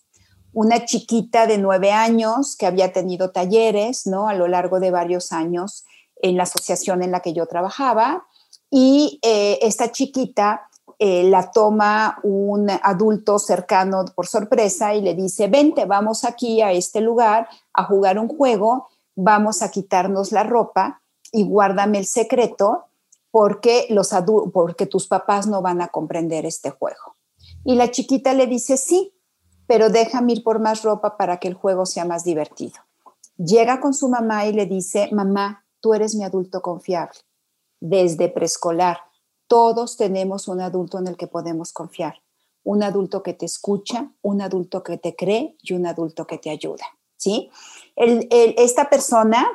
[0.56, 4.26] una chiquita de nueve años que había tenido talleres, ¿no?
[4.26, 5.84] A lo largo de varios años
[6.22, 8.26] en la asociación en la que yo trabajaba.
[8.70, 10.66] Y eh, esta chiquita
[10.98, 16.72] eh, la toma un adulto cercano por sorpresa y le dice, vente, vamos aquí a
[16.72, 21.02] este lugar a jugar un juego, vamos a quitarnos la ropa
[21.32, 22.85] y guárdame el secreto
[23.36, 24.14] porque, los
[24.50, 27.16] porque tus papás no van a comprender este juego.
[27.66, 29.12] Y la chiquita le dice, sí,
[29.66, 32.76] pero déjame ir por más ropa para que el juego sea más divertido.
[33.36, 37.18] Llega con su mamá y le dice, mamá, tú eres mi adulto confiable.
[37.78, 39.00] Desde preescolar,
[39.48, 42.22] todos tenemos un adulto en el que podemos confiar.
[42.64, 46.48] Un adulto que te escucha, un adulto que te cree y un adulto que te
[46.48, 46.86] ayuda.
[47.18, 47.50] ¿Sí?
[47.96, 49.46] esta persona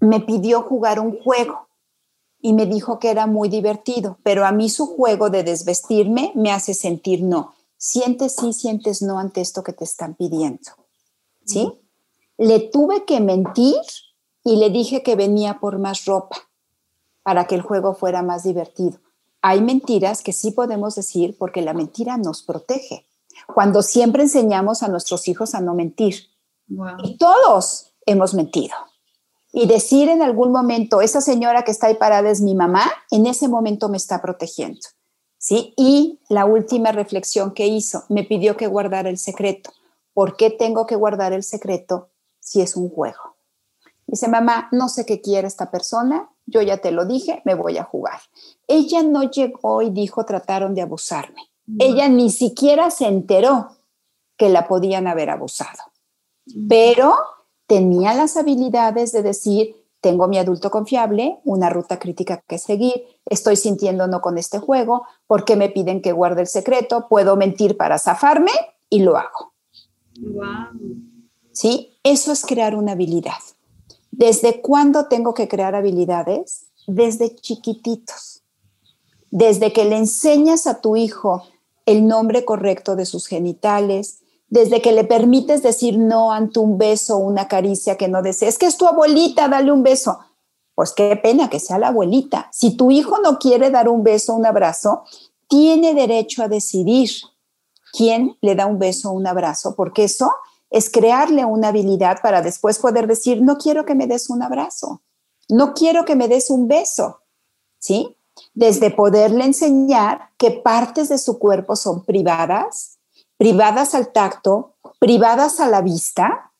[0.00, 1.67] me pidió jugar un juego
[2.40, 6.52] y me dijo que era muy divertido, pero a mí su juego de desvestirme me
[6.52, 10.70] hace sentir no sientes sí, sientes no ante esto que te están pidiendo.
[11.46, 11.72] ¿Sí?
[12.36, 13.80] Le tuve que mentir
[14.44, 16.36] y le dije que venía por más ropa
[17.22, 18.98] para que el juego fuera más divertido.
[19.40, 23.06] Hay mentiras que sí podemos decir porque la mentira nos protege.
[23.46, 26.28] Cuando siempre enseñamos a nuestros hijos a no mentir.
[27.02, 28.74] Y todos hemos mentido.
[29.52, 33.26] Y decir en algún momento, esa señora que está ahí parada es mi mamá, en
[33.26, 34.80] ese momento me está protegiendo.
[35.38, 35.72] ¿sí?
[35.76, 39.72] Y la última reflexión que hizo, me pidió que guardara el secreto.
[40.12, 43.36] ¿Por qué tengo que guardar el secreto si es un juego?
[44.06, 47.76] Dice, mamá, no sé qué quiere esta persona, yo ya te lo dije, me voy
[47.78, 48.20] a jugar.
[48.66, 51.42] Ella no llegó y dijo, trataron de abusarme.
[51.78, 53.76] Ella ni siquiera se enteró
[54.38, 55.82] que la podían haber abusado,
[56.66, 57.14] pero
[57.68, 63.56] tenía las habilidades de decir, tengo mi adulto confiable, una ruta crítica que seguir, estoy
[63.56, 67.98] sintiendo no con este juego, porque me piden que guarde el secreto, puedo mentir para
[67.98, 68.52] zafarme
[68.88, 69.52] y lo hago.
[70.18, 70.80] Wow.
[71.52, 71.98] ¿Sí?
[72.02, 73.38] Eso es crear una habilidad.
[74.10, 76.66] ¿Desde cuándo tengo que crear habilidades?
[76.86, 78.42] Desde chiquititos.
[79.30, 81.42] Desde que le enseñas a tu hijo
[81.84, 87.16] el nombre correcto de sus genitales, desde que le permites decir no ante un beso
[87.16, 90.18] o una caricia que no desees, es que es tu abuelita, dale un beso.
[90.74, 92.48] Pues qué pena que sea la abuelita.
[92.52, 95.02] Si tu hijo no quiere dar un beso o un abrazo,
[95.48, 97.10] tiene derecho a decidir
[97.92, 100.30] quién le da un beso o un abrazo, porque eso
[100.70, 105.02] es crearle una habilidad para después poder decir, no quiero que me des un abrazo,
[105.48, 107.20] no quiero que me des un beso,
[107.78, 108.16] ¿sí?
[108.54, 112.97] Desde poderle enseñar que partes de su cuerpo son privadas
[113.38, 116.52] privadas al tacto, privadas a la vista,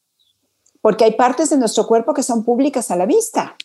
[0.81, 3.57] porque hay partes de nuestro cuerpo que son públicas a la vista.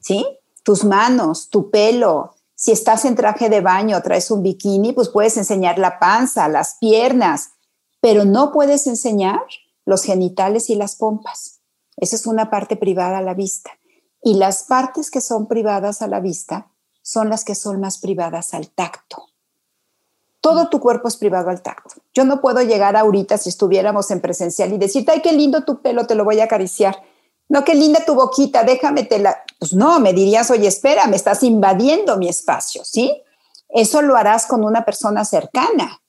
[0.00, 0.24] ¿Sí?
[0.62, 2.34] Tus manos, tu pelo.
[2.54, 6.76] Si estás en traje de baño, traes un bikini, pues puedes enseñar la panza, las
[6.80, 7.50] piernas,
[8.00, 9.40] pero no puedes enseñar
[9.84, 11.60] los genitales y las pompas.
[11.96, 13.70] Esa es una parte privada a la vista.
[14.22, 16.70] Y las partes que son privadas a la vista
[17.02, 19.28] son las que son más privadas al tacto.
[20.40, 22.00] Todo tu cuerpo es privado al tacto.
[22.14, 25.82] Yo no puedo llegar ahorita si estuviéramos en presencial y decirte, ay, qué lindo tu
[25.82, 27.02] pelo, te lo voy a acariciar.
[27.48, 29.42] No, qué linda tu boquita, déjame te la.
[29.58, 33.22] Pues no, me dirías, oye, espera, me estás invadiendo mi espacio, ¿sí?
[33.68, 36.02] Eso lo harás con una persona cercana,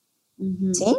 [0.73, 0.97] ¿sí?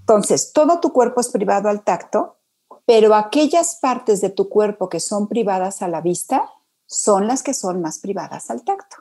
[0.00, 2.38] Entonces, todo tu cuerpo es privado al tacto,
[2.86, 6.50] pero aquellas partes de tu cuerpo que son privadas a la vista
[6.86, 8.96] son las que son más privadas al tacto.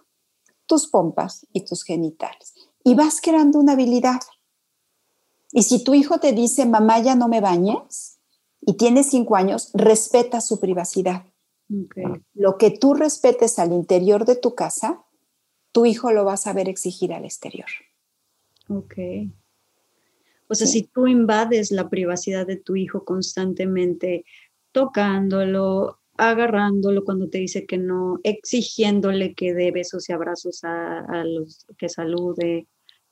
[0.65, 2.66] Tus pompas y tus genitales.
[2.87, 4.21] Y vas creando una habilidad.
[5.51, 8.17] Y si tu hijo te dice, mamá, ya no me bañes,
[8.61, 11.25] y tiene cinco años, respeta su privacidad.
[12.33, 15.03] Lo que tú respetes al interior de tu casa,
[15.73, 17.67] tu hijo lo va a saber exigir al exterior.
[18.69, 18.93] Ok.
[20.47, 24.23] O sea, si tú invades la privacidad de tu hijo constantemente,
[24.71, 31.65] tocándolo, agarrándolo cuando te dice que no, exigiéndole que dé besos y abrazos a, los
[31.77, 32.67] que salude,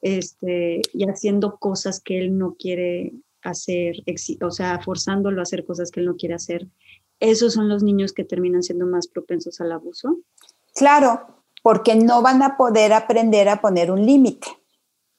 [0.05, 4.03] este, y haciendo cosas que él no quiere hacer,
[4.39, 6.67] o sea, forzándolo a hacer cosas que él no quiere hacer,
[7.19, 10.19] esos son los niños que terminan siendo más propensos al abuso.
[10.75, 14.47] Claro, porque no van a poder aprender a poner un límite.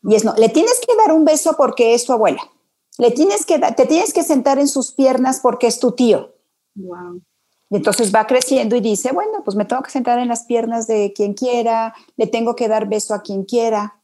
[0.04, 2.42] Y es no, le tienes que dar un beso porque es tu abuela.
[2.98, 6.32] Le tienes que te tienes que sentar en sus piernas porque es tu tío.
[6.76, 7.20] Wow.
[7.70, 10.86] Y entonces va creciendo y dice, bueno, pues me tengo que sentar en las piernas
[10.86, 13.95] de quien quiera, le tengo que dar beso a quien quiera.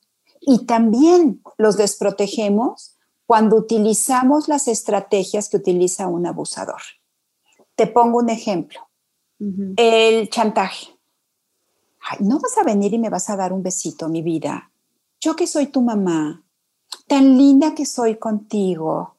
[0.43, 6.83] Y también los desprotegemos cuando utilizamos las estrategias que utiliza un abusador.
[7.75, 8.81] Te pongo un ejemplo.
[9.77, 10.99] El chantaje.
[12.21, 14.73] no vas a venir y me vas a dar un besito, mi vida
[15.23, 16.43] yo que soy tu mamá,
[17.07, 19.17] tan linda que soy contigo.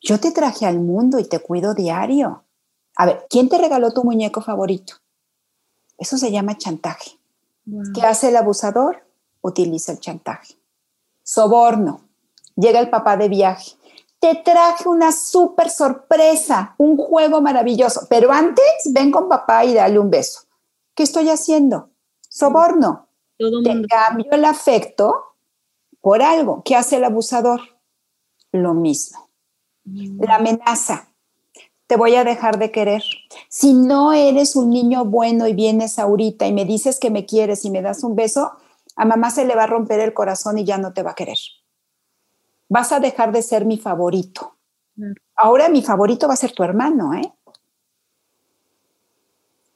[0.00, 2.44] Yo te traje al mundo y te cuido diario.
[2.96, 4.94] A ver, ¿quién te regaló tu muñeco favorito?
[5.98, 7.18] Eso se llama chantaje.
[7.94, 9.06] ¿Qué hace el abusador?
[9.42, 10.54] Utiliza el chantaje.
[11.22, 12.08] Soborno.
[12.56, 13.72] Llega el papá de viaje.
[14.18, 19.98] Te traje una súper sorpresa, un juego maravilloso, pero antes ven con papá y dale
[19.98, 20.40] un beso.
[20.94, 21.88] ¿Qué estoy haciendo?
[22.28, 23.08] Soborno.
[23.38, 25.36] Te cambio el afecto
[26.00, 26.62] por algo.
[26.64, 27.60] ¿Qué hace el abusador?
[28.52, 29.30] Lo mismo.
[29.84, 30.22] Mm.
[30.22, 31.08] La amenaza.
[31.86, 33.02] Te voy a dejar de querer.
[33.48, 37.64] Si no eres un niño bueno y vienes ahorita y me dices que me quieres
[37.64, 38.52] y me das un beso,
[39.00, 41.14] a mamá se le va a romper el corazón y ya no te va a
[41.14, 41.38] querer.
[42.68, 44.58] Vas a dejar de ser mi favorito.
[45.34, 47.32] Ahora mi favorito va a ser tu hermano, ¿eh?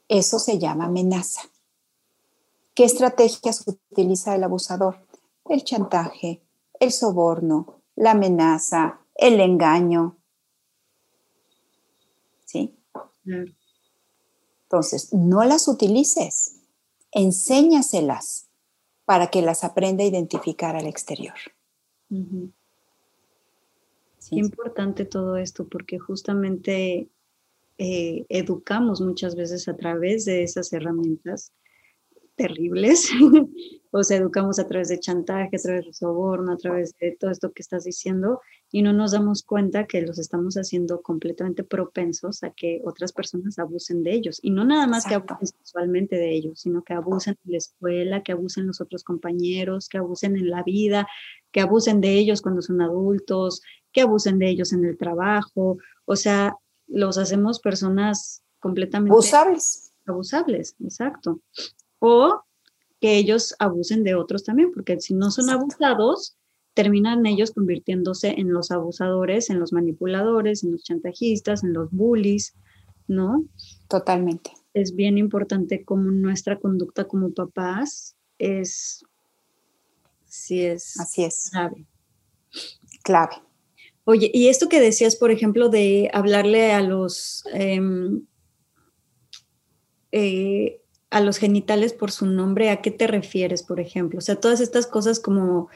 [0.07, 1.41] Eso se llama amenaza.
[2.75, 5.03] ¿Qué estrategias utiliza el abusador?
[5.49, 6.43] El chantaje,
[6.79, 10.17] el soborno, la amenaza, el engaño.
[12.45, 12.77] ¿Sí?
[14.65, 16.57] Entonces, no las utilices,
[17.11, 18.44] enséñaselas
[19.05, 21.35] para que las aprenda a identificar al exterior.
[22.09, 22.49] Qué
[24.31, 27.09] importante todo esto, porque justamente
[27.77, 31.51] eh, educamos muchas veces a través de esas herramientas
[32.35, 33.09] terribles.
[33.91, 37.53] Os educamos a través de chantaje, a través de soborno, a través de todo esto
[37.53, 42.49] que estás diciendo y no nos damos cuenta que los estamos haciendo completamente propensos a
[42.49, 44.39] que otras personas abusen de ellos.
[44.41, 48.21] Y no nada más que abusen sexualmente de ellos, sino que abusen en la escuela,
[48.21, 51.07] que abusen los otros compañeros, que abusen en la vida,
[51.53, 53.61] que abusen de ellos cuando son adultos,
[53.93, 55.77] que abusen de ellos en el trabajo.
[56.03, 56.57] O sea,
[56.87, 59.93] los hacemos personas completamente abusables.
[60.05, 61.39] Abusables, exacto
[62.05, 62.43] o
[63.01, 66.37] que ellos abusen de otros también, porque si no son abusados,
[66.73, 72.53] terminan ellos convirtiéndose en los abusadores, en los manipuladores, en los chantajistas, en los bullies,
[73.07, 73.45] ¿no?
[73.87, 74.51] Totalmente.
[74.73, 79.03] Es bien importante como nuestra conducta como papás es,
[80.25, 81.85] sí es, así es, clave.
[83.03, 83.35] Clave.
[84.03, 88.25] Oye, y esto que decías, por ejemplo, de hablarle a los em,
[90.11, 94.19] eh, a los genitales por su nombre, ¿a qué te refieres, por ejemplo?
[94.19, 95.69] O sea, todas estas cosas como,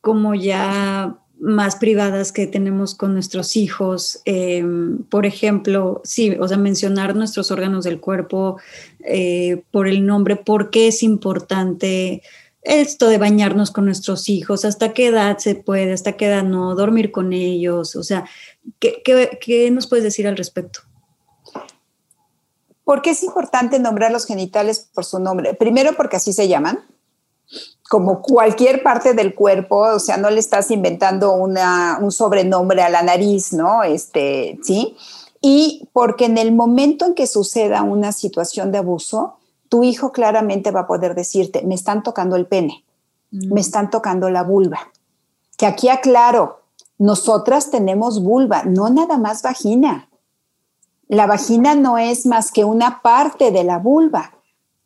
[0.00, 6.56] como ya más privadas que tenemos con nuestros hijos, em, por ejemplo, sí, o sea,
[6.56, 8.58] mencionar nuestros órganos del cuerpo
[9.04, 12.22] eh, por el nombre, por qué es importante
[12.62, 16.74] esto de bañarnos con nuestros hijos, hasta qué edad se puede, hasta qué edad no,
[16.74, 18.24] dormir con ellos, o sea,
[18.80, 19.02] ¿qué,
[19.40, 20.87] qué nos puedes decir al respecto?
[22.88, 25.52] ¿Por qué es importante nombrar los genitales por su nombre?
[25.52, 26.86] Primero porque así se llaman.
[27.90, 32.88] como cualquier parte del cuerpo, o sea, no le estás inventando una, un sobrenombre a
[32.88, 33.82] la nariz, ¿no?
[33.82, 34.96] Este, ¿sí?
[35.42, 39.36] Y porque en el momento en que suceda una situación de abuso,
[39.68, 42.86] tu hijo claramente va a poder decirte, me están tocando el pene,
[43.30, 43.58] me mm.
[43.58, 44.78] están tocando la vulva.
[45.58, 46.62] Que aquí aclaro,
[46.96, 50.07] nosotras tenemos vulva, no nada más vagina.
[51.08, 54.34] La vagina no es más que una parte de la vulva.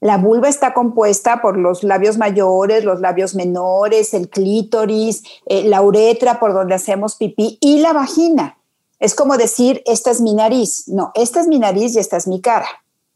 [0.00, 5.82] La vulva está compuesta por los labios mayores, los labios menores, el clítoris, eh, la
[5.82, 8.58] uretra por donde hacemos pipí y la vagina.
[8.98, 10.88] Es como decir, esta es mi nariz.
[10.88, 12.66] No, esta es mi nariz y esta es mi cara.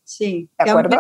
[0.07, 0.99] Sí, ¿de acuerdo?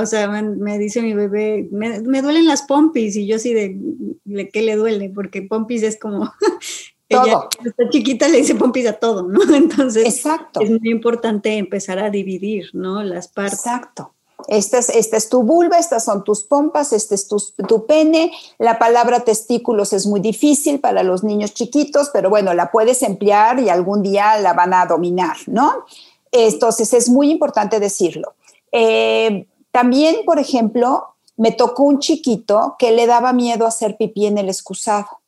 [0.00, 4.62] o sea, me, dice mi bebé, me, duelen las pompis y yo así de, ¿qué
[4.62, 5.10] le duele?
[5.14, 6.32] Porque pompis es como,
[7.10, 9.40] ella, esta chiquita le dice pompis a todo, ¿no?
[9.54, 10.60] Entonces, Exacto.
[10.60, 13.02] es muy importante empezar a dividir, ¿no?
[13.02, 13.58] Las partes.
[13.58, 14.14] Exacto.
[14.48, 17.38] Esta es, esta es, tu vulva, estas son tus pompas, este es tu,
[17.68, 18.32] tu, pene.
[18.58, 23.60] La palabra testículos es muy difícil para los niños chiquitos, pero bueno, la puedes emplear
[23.60, 25.84] y algún día la van a dominar, ¿no?
[26.32, 28.34] Entonces es muy importante decirlo.
[28.72, 34.38] Eh, también, por ejemplo, me tocó un chiquito que le daba miedo hacer pipí en
[34.38, 35.19] el excusado,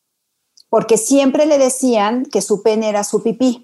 [0.73, 3.63] porque siempre le decían que su pene era su pipí.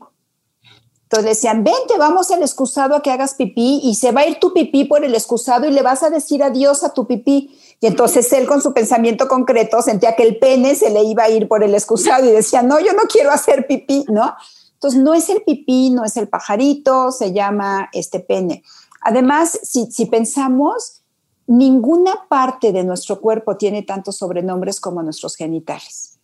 [1.05, 4.27] Entonces le decían, vente, vamos al excusado a que hagas pipí y se va a
[4.27, 7.59] ir tu pipí por el excusado y le vas a decir adiós a tu pipí.
[7.81, 11.31] Y entonces él con su pensamiento concreto sentía que el pene se le iba a
[11.31, 14.35] ir por el excusado y decía, no, yo no quiero hacer pipí, ¿no?
[14.75, 18.63] Entonces, no es el pipí, no es el pajarito, se llama este pene.
[19.01, 21.01] Además, si, pensamos,
[21.47, 26.18] ninguna parte de nuestro cuerpo tiene tantos sobrenombres como nuestros genitales.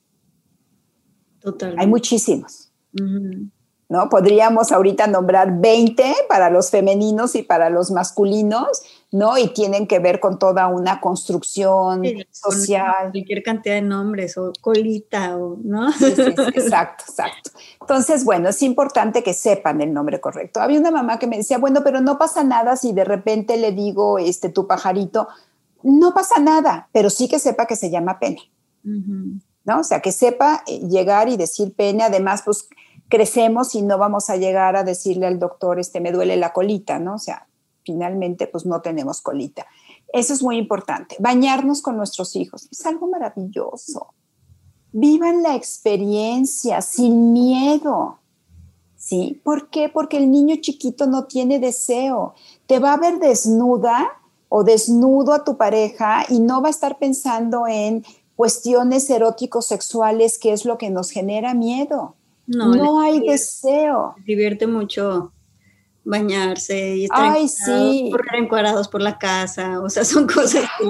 [1.45, 1.83] Totalmente.
[1.83, 2.71] Hay muchísimos.
[3.89, 4.09] ¿no?
[4.09, 8.83] Podríamos ahorita nombrar 20 para los femeninos y para los masculinos,
[9.13, 9.37] ¿no?
[9.37, 13.11] Y tienen que ver con toda una construcción social.
[13.13, 15.91] Cualquier cantidad de nombres, o colita, o, ¿no?
[15.91, 17.51] exacto, exacto.
[17.81, 20.61] Entonces, bueno, es importante que sepan el nombre correcto.
[20.61, 23.73] Había una mamá que me decía, bueno, pero no pasa nada si de repente le
[23.73, 25.29] digo, este, tu pajarito,
[25.83, 28.51] no pasa nada, pero sí que sepa que se llama pene.
[29.65, 29.81] ¿No?
[29.81, 32.69] O sea, que sepa eh, llegar y decir pene, además, pues
[33.09, 36.99] crecemos y no vamos a llegar a decirle al doctor, este, me duele la colita,
[36.99, 37.15] ¿no?
[37.15, 37.47] O sea,
[37.85, 39.67] finalmente, pues no tenemos colita.
[40.13, 41.17] Eso es muy importante.
[41.19, 44.15] Bañarnos con nuestros hijos es algo maravilloso.
[44.93, 48.19] Vivan la experiencia sin miedo.
[48.97, 49.41] ¿Sí?
[49.45, 49.89] ¿Por qué?
[49.89, 52.35] Porque el niño chiquito no tiene deseo.
[52.67, 54.09] Te va a ver desnuda
[54.49, 58.05] o desnudo a tu pareja y no va a estar pensando en
[58.37, 62.15] cuestiones eróticos sexuales, que es lo que nos genera miedo.
[62.47, 64.15] No, hay deseo.
[64.25, 65.33] Divierte mucho
[66.05, 68.11] bañarse y estar Ay, sí.
[68.13, 70.85] correr encuadrados por la casa, o sea, son cosas que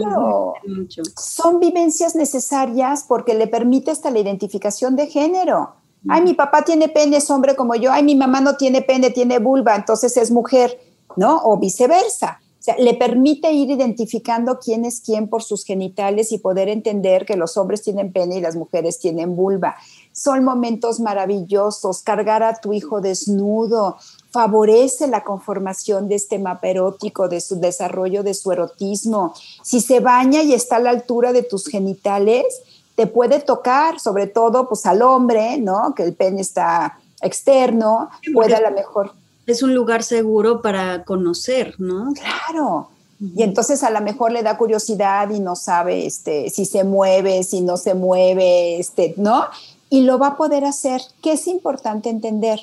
[0.68, 1.03] mucho.
[1.16, 5.76] Son vivencias necesarias porque le permite hasta la identificación de género.
[6.07, 7.90] Ay, mi papá tiene pene, es hombre como yo.
[7.90, 10.78] Ay, mi mamá no tiene pene, tiene vulva, entonces es mujer,
[11.16, 11.40] ¿no?
[11.45, 12.40] O viceversa.
[12.64, 17.36] Sea, le permite ir identificando quién es quién por sus genitales y poder entender que
[17.36, 19.76] los hombres tienen pene y las mujeres tienen vulva.
[20.12, 22.00] Son momentos maravillosos.
[22.00, 23.98] Cargar a tu hijo desnudo
[24.30, 29.34] favorece la conformación de este mapa erótico, de su desarrollo, de su erotismo.
[29.62, 32.46] Si se baña y está a la altura de tus genitales,
[32.94, 35.94] te puede tocar, sobre todo pues al hombre, ¿no?
[35.94, 39.12] Que el pene está externo, puede a lo mejor.
[39.47, 42.12] Es un lugar seguro para conocer, ¿no?
[42.14, 42.88] Claro.
[43.20, 47.42] Y entonces a lo mejor le da curiosidad y no sabe este, si se mueve,
[47.42, 49.47] si no se mueve, este, ¿no?
[49.95, 52.59] y lo va a poder hacer, que es importante entender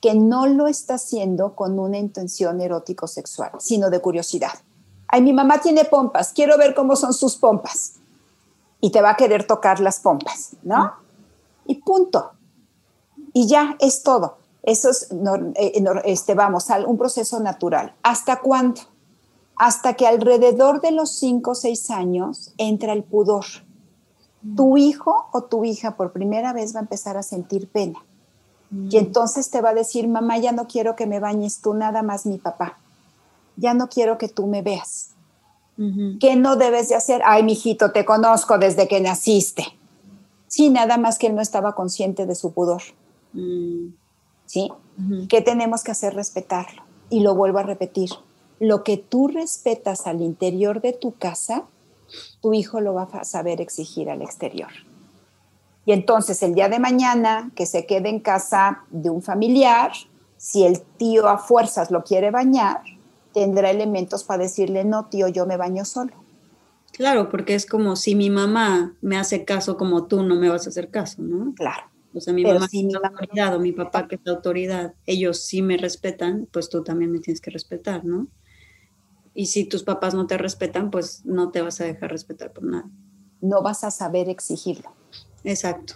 [0.00, 4.50] que no lo está haciendo con una intención erótico-sexual, sino de curiosidad.
[5.06, 7.92] Ay, mi mamá tiene pompas, quiero ver cómo son sus pompas.
[8.80, 10.94] Y te va a querer tocar las pompas, ¿no?
[11.66, 12.32] Y punto.
[13.32, 14.38] Y ya es todo.
[14.64, 15.08] Eso es,
[15.56, 17.94] eh, este, vamos, un proceso natural.
[18.02, 18.80] ¿Hasta cuándo?
[19.56, 23.44] Hasta que alrededor de los 5 o 6 años entra el pudor
[24.56, 28.04] tu hijo o tu hija por primera vez va a empezar a sentir pena.
[28.90, 32.02] Y entonces te va a decir, mamá, ya no quiero que me bañes tú, nada
[32.02, 32.78] más mi papá.
[33.56, 35.10] Ya no quiero que tú me veas.
[36.18, 37.22] ¿Qué no debes de hacer?
[37.24, 39.64] Ay, mijito, te conozco desde que naciste.
[40.48, 42.82] Sí, nada más que él no estaba consciente de su pudor.
[43.32, 43.90] Mm.
[44.54, 44.70] ¿Sí?
[45.28, 46.14] ¿Qué tenemos que hacer?
[46.14, 46.84] Respetarlo.
[47.10, 48.10] Y lo vuelvo a repetir.
[48.60, 51.64] Lo que tú respetas al interior de tu casa,
[52.40, 54.70] tu hijo lo va a saber exigir al exterior.
[55.86, 59.90] Y entonces el día de mañana que se quede en casa de un familiar,
[60.36, 62.80] si el tío a fuerzas lo quiere bañar,
[63.32, 66.12] tendrá elementos para decirle, no, tío, yo me baño solo.
[66.92, 70.66] Claro, porque es como si mi mamá me hace caso como tú no me vas
[70.66, 71.52] a hacer caso, ¿no?
[71.56, 71.93] Claro.
[72.14, 74.94] O sea, mi mamá que es la autoridad o mi papá que es la autoridad,
[75.04, 78.28] ellos sí me respetan, pues tú también me tienes que respetar, ¿no?
[79.34, 82.64] Y si tus papás no te respetan, pues no te vas a dejar respetar por
[82.64, 82.88] nada.
[83.40, 84.92] No vas a saber exigirlo.
[85.42, 85.94] Exacto.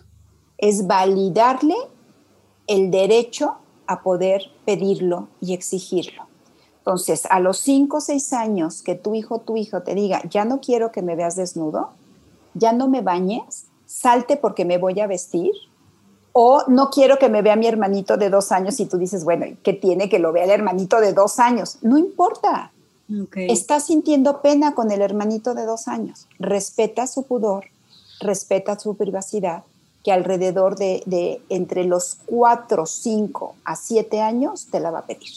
[0.59, 1.77] Es validarle
[2.66, 6.27] el derecho a poder pedirlo y exigirlo.
[6.78, 10.23] Entonces, a los cinco o seis años que tu hijo o tu hijo te diga,
[10.28, 11.90] ya no quiero que me veas desnudo,
[12.55, 15.53] ya no me bañes, salte porque me voy a vestir,
[16.40, 19.44] o no quiero que me vea mi hermanito de dos años y tú dices, bueno,
[19.65, 21.78] ¿qué tiene que lo vea el hermanito de dos años?
[21.82, 22.70] No importa.
[23.35, 26.28] Estás sintiendo pena con el hermanito de dos años.
[26.39, 27.65] Respeta su pudor,
[28.20, 29.65] respeta su privacidad,
[30.05, 35.06] que alrededor de, de entre los cuatro, cinco a siete años te la va a
[35.06, 35.32] pedir.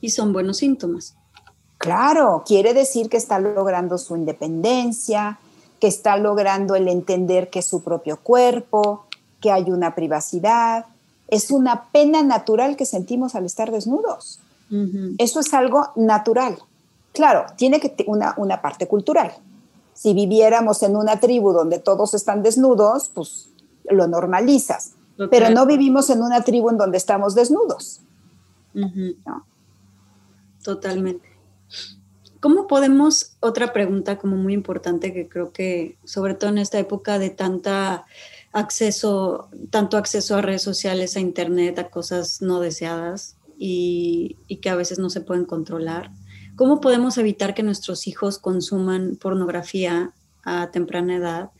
[0.00, 1.16] Y son buenos síntomas.
[1.78, 5.40] Claro, quiere decir que está logrando su independencia,
[5.80, 9.05] que está logrando el entender que es su propio cuerpo,
[9.40, 10.86] que hay una privacidad.
[11.28, 14.40] Es una pena natural que sentimos al estar desnudos.
[15.18, 16.58] Eso es algo natural.
[17.12, 19.32] Claro, tiene que una, una parte cultural.
[19.94, 23.48] Si viviéramos en una tribu donde todos están desnudos, pues
[23.88, 24.92] lo normalizas.
[25.30, 28.00] Pero no vivimos en una tribu en donde estamos desnudos.
[30.62, 31.26] Totalmente.
[32.40, 37.18] ¿Cómo podemos, otra pregunta como muy importante que creo que sobre todo en esta época
[37.18, 38.04] de tanta
[38.56, 44.76] acceso, tanto acceso a redes sociales, a internet, a cosas no deseadas y, que a
[44.76, 46.10] veces no se pueden controlar.
[46.56, 50.12] ¿Cómo podemos evitar que nuestros hijos consuman pornografía
[50.42, 51.50] a temprana edad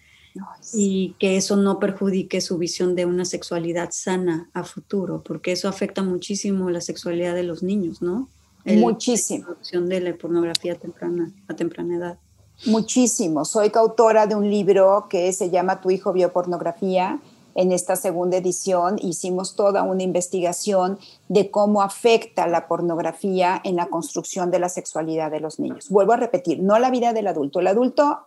[0.72, 5.22] y que eso no perjudique su visión de una sexualidad sana a futuro?
[5.22, 8.30] Porque eso afecta muchísimo la sexualidad de los niños, ¿no?
[8.64, 9.40] muchísimo.
[9.40, 12.18] La producción de la pornografía temprana, a temprana edad.
[12.64, 13.44] Muchísimo.
[13.44, 17.20] Soy coautora de un libro que se llama Tu hijo vio pornografía.
[17.54, 23.86] En esta segunda edición hicimos toda una investigación de cómo afecta la pornografía en la
[23.86, 25.88] construcción de la sexualidad de los niños.
[25.88, 27.60] Vuelvo a repetir, no la vida del adulto.
[27.60, 28.26] El adulto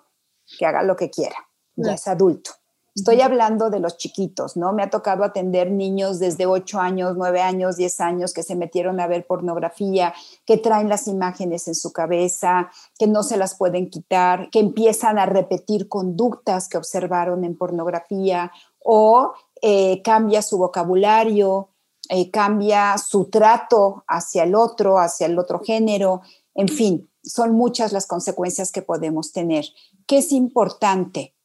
[0.57, 1.35] que haga lo que quiera,
[1.75, 2.51] ya es adulto.
[2.95, 4.73] Estoy hablando de los chiquitos, ¿no?
[4.73, 8.99] Me ha tocado atender niños desde 8 años, 9 años, 10 años que se metieron
[8.99, 10.13] a ver pornografía,
[10.45, 15.19] que traen las imágenes en su cabeza, que no se las pueden quitar, que empiezan
[15.19, 21.69] a repetir conductas que observaron en pornografía o eh, cambia su vocabulario,
[22.09, 26.21] eh, cambia su trato hacia el otro, hacia el otro género,
[26.55, 29.65] en fin, son muchas las consecuencias que podemos tener.
[30.07, 31.35] ¿Qué es importante?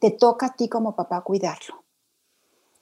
[0.00, 1.84] Te toca a ti como papá cuidarlo.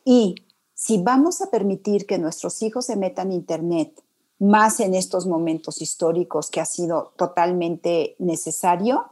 [0.04, 0.36] Y
[0.72, 4.02] si vamos a permitir que nuestros hijos se metan a Internet,
[4.38, 9.06] más en estos momentos históricos que ha sido totalmente necesario,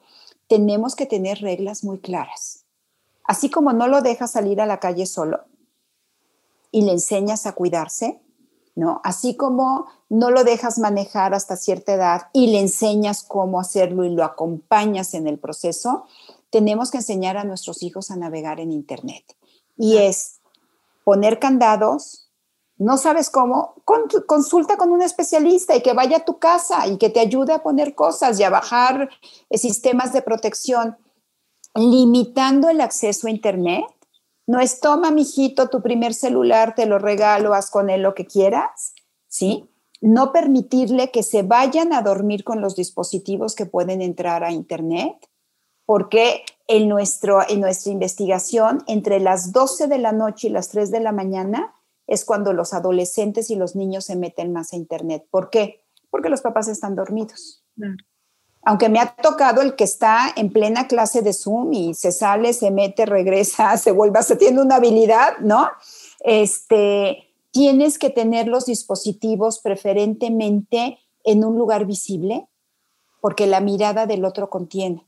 [0.49, 2.65] tenemos que tener reglas muy claras.
[3.24, 5.45] Así como no lo dejas salir a la calle solo
[6.70, 8.20] y le enseñas a cuidarse,
[8.77, 9.01] ¿no?
[9.03, 14.11] Así como no lo dejas manejar hasta cierta edad y le enseñas cómo hacerlo y
[14.11, 16.05] lo acompañas en el proceso,
[16.57, 19.37] tenemos que enseñar a nuestros hijos a navegar en Internet.
[19.77, 20.41] Y es
[21.05, 22.31] poner candados,
[22.78, 23.74] no sabes cómo,
[24.27, 27.62] consulta con un especialista y que vaya a tu casa y que te ayude a
[27.62, 29.11] poner cosas y a bajar
[29.51, 30.97] eh, sistemas de protección,
[31.74, 33.85] limitando el acceso a Internet.
[34.47, 38.24] No es toma, mijito, tu primer celular, te lo regalo, haz con él lo que
[38.24, 38.95] quieras,
[39.28, 39.69] ¿sí?
[40.01, 45.19] No permitirle que se vayan a dormir con los dispositivos que pueden entrar a Internet
[45.87, 50.91] porque en, nuestro, en nuestra investigación, entre las 12 de la noche y las 3
[50.91, 51.75] de la mañana
[52.07, 55.27] es cuando los adolescentes y los niños se meten más a Internet.
[55.31, 55.85] ¿Por qué?
[56.11, 57.65] Porque los papás están dormidos.
[58.63, 62.53] Aunque me ha tocado el que está en plena clase de Zoom y se sale,
[62.53, 65.69] se mete, regresa, se vuelve, se tiene una habilidad, ¿no?
[66.21, 72.49] Este, tienes que tener los dispositivos preferentemente en un lugar visible,
[73.21, 75.06] porque la mirada del otro contiene.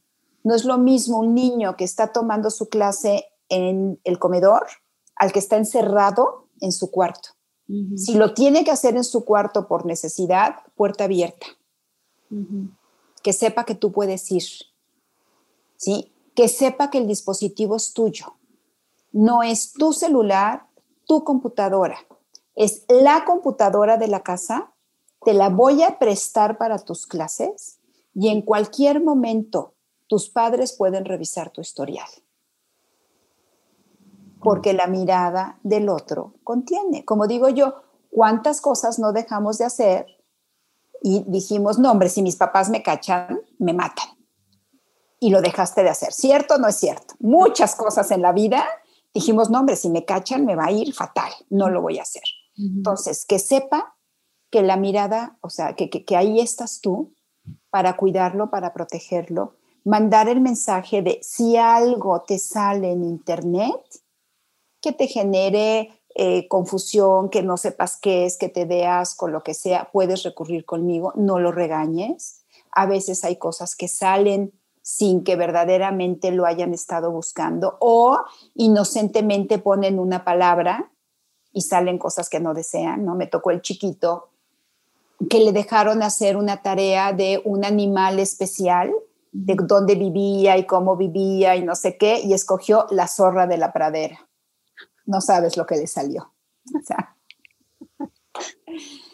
[0.49, 4.67] No es lo mismo un niño que está tomando su clase en el comedor
[5.15, 7.29] al que está encerrado en su cuarto.
[7.97, 11.47] Si lo tiene que hacer en su cuarto por necesidad, puerta abierta.
[13.23, 14.43] Que sepa que tú puedes ir.
[15.77, 16.15] ¿Sí?
[16.35, 18.39] Que sepa que el dispositivo es tuyo.
[19.13, 20.67] No es tu celular,
[21.07, 21.99] tu computadora.
[22.55, 24.73] Es la computadora de la casa.
[25.27, 27.81] Te la voy a prestar para tus clases
[28.15, 29.75] y en cualquier momento
[30.09, 32.09] tus padres pueden revisar tu historial.
[34.43, 37.05] Porque la mirada del otro contiene.
[37.05, 40.07] Como digo yo, ¿cuántas cosas no dejamos de hacer?
[41.03, 44.09] Y dijimos, no, hombre, si mis papás me cachan, me matan.
[45.21, 46.13] y lo dejaste de hacer.
[46.13, 47.15] ¿Cierto o no es cierto?
[47.19, 48.65] Muchas cosas en la vida
[49.13, 52.03] dijimos, no, hombre, si me cachan me va a ir fatal, no lo voy a
[52.03, 52.23] hacer.
[52.57, 53.97] Entonces, que sepa
[54.51, 57.15] que la mirada, o sea, que, que, ahí estás tú
[57.71, 59.57] para cuidarlo, para protegerlo,
[59.89, 63.81] mandar el mensaje de si algo te sale en internet
[64.83, 69.43] que te genere eh, confusión, que no sepas qué es, que te dé asco, lo
[69.43, 72.45] que sea, puedes recurrir conmigo, no lo regañes.
[72.71, 74.53] A veces hay cosas que salen
[74.83, 78.19] sin que verdaderamente lo hayan estado buscando o
[78.55, 80.91] inocentemente ponen una palabra
[81.51, 83.15] y salen cosas que no desean, ¿no?
[83.15, 84.29] Me tocó el chiquito
[85.31, 88.95] que le dejaron hacer una tarea de un animal especial,
[89.45, 93.57] de dónde vivía y cómo vivía y no sé qué, y escogió la zorra de
[93.57, 94.29] la pradera.
[95.07, 96.33] No sabes lo que le salió.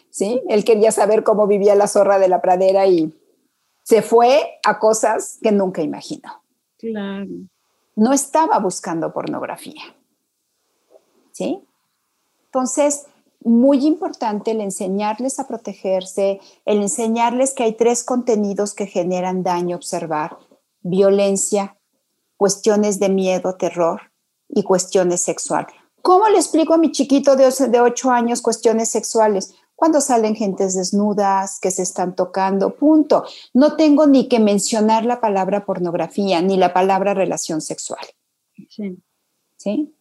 [0.09, 0.41] ¿sí?
[0.47, 3.13] Él quería saber cómo vivía la zorra de la pradera y
[3.83, 6.43] se fue a cosas que nunca imaginó.
[6.77, 7.27] Claro.
[7.95, 9.83] No estaba buscando pornografía.
[11.31, 11.61] ¿Sí?
[12.45, 13.07] Entonces,
[13.45, 19.75] muy importante el enseñarles a protegerse, el enseñarles que hay tres contenidos que generan daño
[19.75, 20.37] observar,
[20.81, 21.77] violencia,
[22.37, 24.11] cuestiones de miedo, terror
[24.49, 25.75] y cuestiones sexuales.
[26.01, 29.53] ¿Cómo le explico a mi chiquito de, de 8 años cuestiones sexuales?
[29.75, 33.25] cuando salen gentes desnudas, que se están tocando, punto.
[33.53, 38.05] No tengo ni que mencionar la palabra pornografía ni la palabra relación sexual.
[38.69, 38.97] Sí.
[39.57, 39.93] ¿Sí?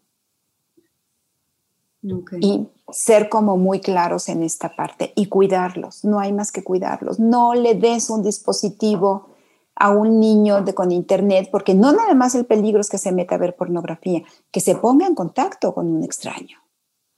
[2.41, 7.19] Y ser como muy claros en esta parte y cuidarlos, no hay más que cuidarlos.
[7.19, 9.31] No le des un dispositivo
[9.77, 13.11] a un niño de, con internet, porque no nada más el peligro es que se
[13.11, 16.59] meta a ver pornografía, que se ponga en contacto con un extraño.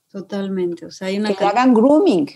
[0.09, 1.33] Totalmente, o sea, hay una...
[1.33, 2.27] Que hagan grooming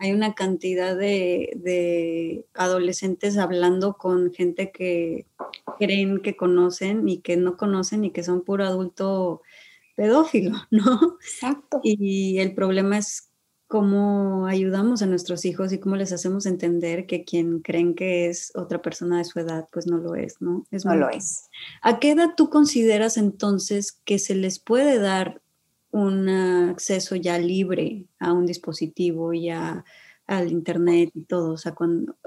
[0.00, 5.26] hay una cantidad de, adolescentes hablando con gente que
[5.78, 9.42] creen que conocen y que no conocen y que son puro adulto
[9.96, 11.18] pedófilo, ¿no?
[11.20, 11.80] Exacto.
[11.82, 13.30] Y el problema es
[13.70, 18.50] cómo ayudamos a nuestros hijos y cómo les hacemos entender que quien creen que es
[18.56, 20.66] otra persona de su edad, pues no lo es, ¿no?
[20.72, 21.48] Es no lo es.
[21.80, 25.40] ¿A qué edad tú consideras entonces que se les puede dar
[25.92, 29.84] un acceso ya libre a un dispositivo y al
[30.50, 31.52] internet y todo?
[31.52, 31.72] O sea,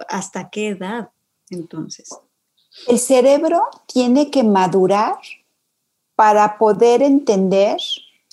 [0.08, 1.10] ¿hasta qué edad
[1.50, 2.10] entonces?
[2.88, 5.16] El cerebro tiene que madurar
[6.16, 7.78] para poder entender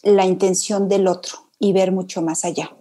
[0.03, 2.77] la intención del otro y ver mucho más allá.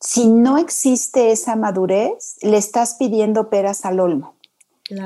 [0.00, 4.34] Si no existe esa madurez, le estás pidiendo peras al olmo.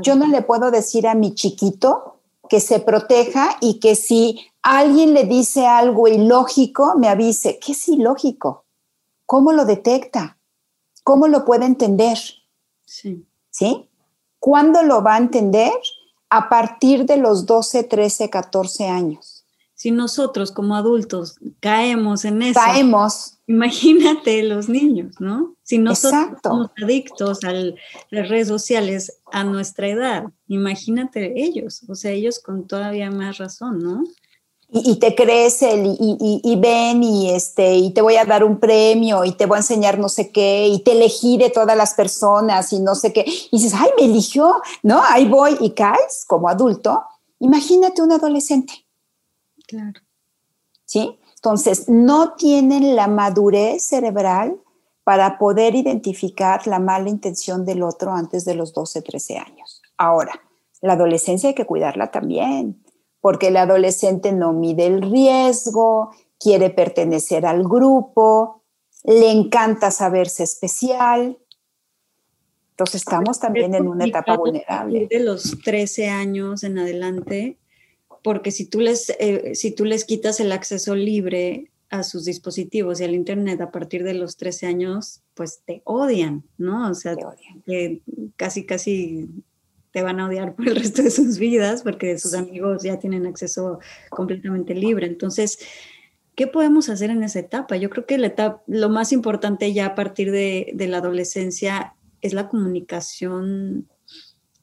[0.02, 5.14] Yo no le puedo decir a mi chiquito que se proteja y que si alguien
[5.14, 7.58] le dice algo ilógico, me avise.
[7.60, 8.64] ¿Qué es ilógico?
[9.24, 10.38] ¿Cómo lo detecta?
[11.04, 12.18] ¿Cómo lo puede entender?
[12.84, 13.24] Sí.
[13.50, 13.88] ¿Sí?
[14.40, 15.72] ¿Cuándo lo va a entender?
[16.30, 19.44] A partir de los 12, 13, 14 años.
[19.74, 22.58] Si nosotros como adultos caemos en eso.
[22.60, 25.56] Caemos Imagínate los niños, ¿no?
[25.62, 32.10] Si nosotros somos adictos a las redes sociales a nuestra edad, imagínate ellos, o sea,
[32.10, 34.04] ellos con todavía más razón, ¿no?
[34.70, 39.24] Y, te crees el, y, ven y, este, y te voy a dar un premio
[39.24, 42.70] y te voy a enseñar no sé qué y te elegí de todas las personas
[42.74, 43.24] y no sé qué.
[43.26, 45.00] Y dices, ay, me eligió, ¿no?
[45.02, 47.02] Ahí voy y caes como adulto.
[47.38, 48.74] Imagínate un adolescente.
[49.66, 50.00] Claro.
[50.84, 51.18] ¿Sí?
[51.36, 54.60] Entonces, no tienen la madurez cerebral
[55.04, 59.80] para poder identificar la mala intención del otro antes de los 12, 13 años.
[59.96, 60.42] Ahora,
[60.82, 62.84] la adolescencia hay que cuidarla también,
[63.20, 68.62] porque el adolescente no mide el riesgo, quiere pertenecer al grupo,
[69.04, 71.38] le encanta saberse especial.
[72.70, 75.08] Entonces estamos también en una etapa vulnerable.
[75.10, 77.58] De los 13 años en adelante,
[78.22, 83.00] porque si tú les, eh, si tú les quitas el acceso libre a sus dispositivos
[83.00, 86.90] y al Internet a partir de los 13 años, pues te odian, ¿no?
[86.90, 87.16] O sea,
[87.64, 88.02] te
[88.36, 89.28] casi, casi
[89.98, 93.26] te van a odiar por el resto de sus vidas porque sus amigos ya tienen
[93.26, 93.80] acceso
[94.10, 95.08] completamente libre.
[95.08, 95.58] Entonces,
[96.36, 97.76] ¿qué podemos hacer en esa etapa?
[97.76, 101.94] Yo creo que la etapa, lo más importante ya a partir de, de la adolescencia
[102.20, 103.88] es la comunicación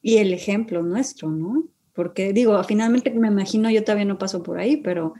[0.00, 1.68] y el ejemplo nuestro, ¿no?
[1.96, 5.14] porque digo, finalmente me imagino, yo todavía no paso por ahí, pero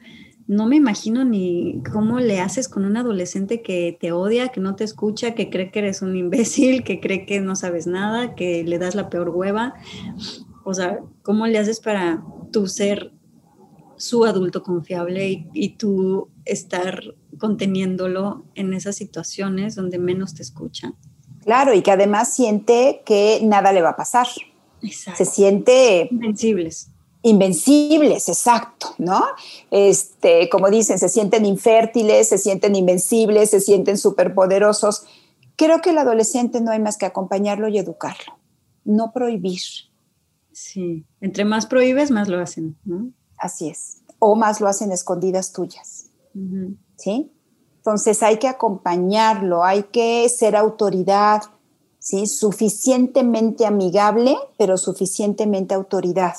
[0.49, 4.77] no me imagino ni cómo le haces con un adolescente que te odia, que no
[4.77, 8.63] te escucha, que cree que eres un imbécil, que cree que no sabes nada, que
[8.63, 9.75] le das la peor hueva.
[10.65, 13.13] O sea, ¿cómo le haces para tú ser
[13.97, 17.03] su adulto confiable y, y tú estar
[17.39, 20.95] conteniéndolo en esas situaciones donde menos te escuchan?
[21.43, 24.27] Claro, y que además siente que nada le va a pasar.
[24.81, 26.09] Se siente...
[26.11, 26.91] Invencibles.
[27.27, 29.21] Invencibles, exacto, ¿no?
[29.73, 35.05] Este, como dicen, se sienten infértiles, se sienten invencibles, se sienten superpoderosos.
[35.57, 38.39] Creo que el adolescente no hay más que acompañarlo y educarlo,
[38.85, 39.61] no prohibir.
[40.53, 43.11] Sí, entre más prohíbes, más lo hacen, ¿no?
[43.37, 44.03] Así es.
[44.21, 46.11] O más lo hacen escondidas tuyas.
[46.97, 47.33] ¿Sí?
[47.79, 51.43] Entonces hay que acompañarlo, hay que ser autoridad,
[51.99, 52.29] ¿sí?
[52.29, 56.37] Suficientemente amigable, pero suficientemente autoridad,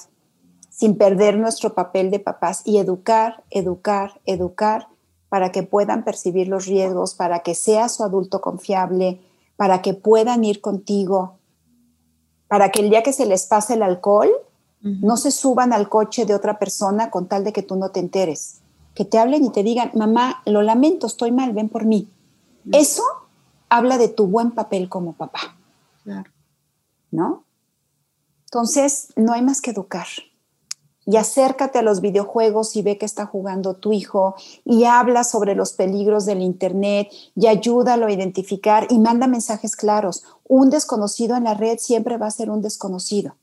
[0.78, 4.88] sin perder nuestro papel de papás y educar, educar, educar
[5.28, 9.20] para que puedan percibir los riesgos, para que sea su adulto confiable,
[9.56, 11.40] para que puedan ir contigo,
[12.48, 14.30] para que el día que se les pase el alcohol,
[14.80, 17.99] no se suban al coche de otra persona con tal de que tú no te
[17.99, 18.62] enteres.
[18.94, 22.08] Que te hablen y te digan, mamá, lo lamento, estoy mal, ven por mí.
[22.72, 23.04] Eso
[23.68, 25.58] habla de tu buen papel como papá.
[26.04, 26.32] Claro.
[27.10, 27.44] ¿No?
[28.45, 30.06] Entonces, no hay más que educar.
[31.10, 34.36] Y acércate a los videojuegos y ve que está jugando tu hijo
[34.66, 40.24] y habla sobre los peligros del Internet y ayúdalo a identificar y manda mensajes claros.
[40.44, 43.38] Un desconocido en la red siempre va a ser un desconocido.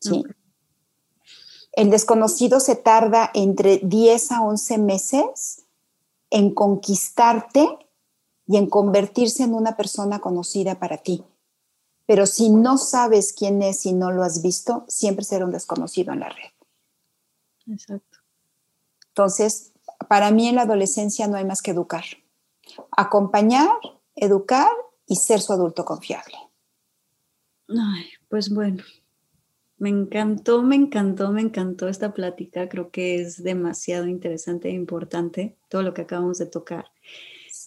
[0.00, 0.24] ¿Sí?
[1.72, 5.66] El desconocido se tarda entre 10 a 11 meses
[6.30, 7.68] en conquistarte
[8.46, 11.24] y en convertirse en una persona conocida para ti.
[12.10, 16.12] Pero si no sabes quién es y no lo has visto, siempre será un desconocido
[16.12, 16.50] en la red.
[17.68, 18.18] Exacto.
[19.10, 19.74] Entonces,
[20.08, 22.02] para mí en la adolescencia no hay más que educar.
[22.96, 23.70] Acompañar,
[24.16, 24.72] educar
[25.06, 26.34] y ser su adulto confiable.
[27.68, 28.82] Ay, pues bueno,
[29.78, 32.68] me encantó, me encantó, me encantó esta plática.
[32.68, 36.86] Creo que es demasiado interesante e importante todo lo que acabamos de tocar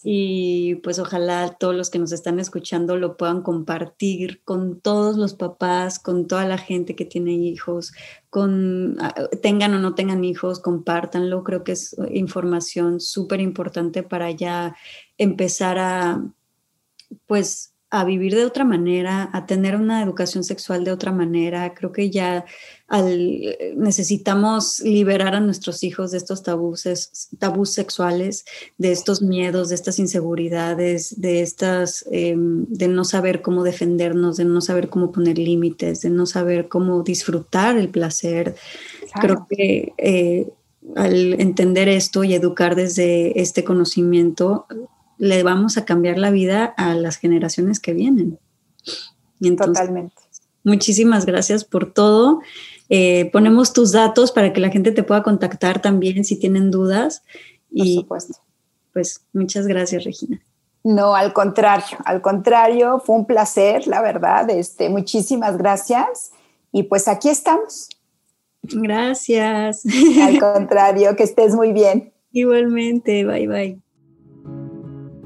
[0.06, 5.32] y pues ojalá todos los que nos están escuchando lo puedan compartir con todos los
[5.32, 7.94] papás, con toda la gente que tiene hijos,
[8.28, 11.42] con ah, tengan o no tengan hijos, compártanlo.
[11.42, 14.76] Creo que es información súper importante para ya
[15.16, 16.22] empezar a
[17.26, 21.74] pues a vivir de otra manera, a tener una educación sexual de otra manera.
[21.74, 22.44] Creo que ya
[23.76, 26.82] necesitamos liberar a nuestros hijos de estos tabús,
[27.38, 28.44] tabús sexuales,
[28.78, 34.44] de estos miedos, de estas inseguridades, de estas, em, de no saber cómo defendernos, de
[34.44, 38.56] no saber cómo poner límites, de no saber cómo disfrutar el placer.
[39.20, 40.48] Creo que eh,
[40.96, 44.66] al entender esto y educar desde este conocimiento,
[45.18, 48.38] le vamos a cambiar la vida a las generaciones que vienen.
[49.56, 50.14] Totalmente.
[50.64, 52.40] Muchísimas gracias por todo.
[52.88, 57.22] Eh, ponemos tus datos para que la gente te pueda contactar también si tienen dudas.
[57.76, 58.38] Por y, supuesto.
[58.92, 60.40] Pues muchas gracias, Regina.
[60.82, 64.48] No, al contrario, al contrario, fue un placer, la verdad.
[64.50, 66.32] Este, muchísimas gracias.
[66.72, 67.88] Y pues aquí estamos.
[68.62, 69.82] Gracias.
[70.22, 72.12] Al contrario, que estés muy bien.
[72.32, 73.83] Igualmente, bye bye.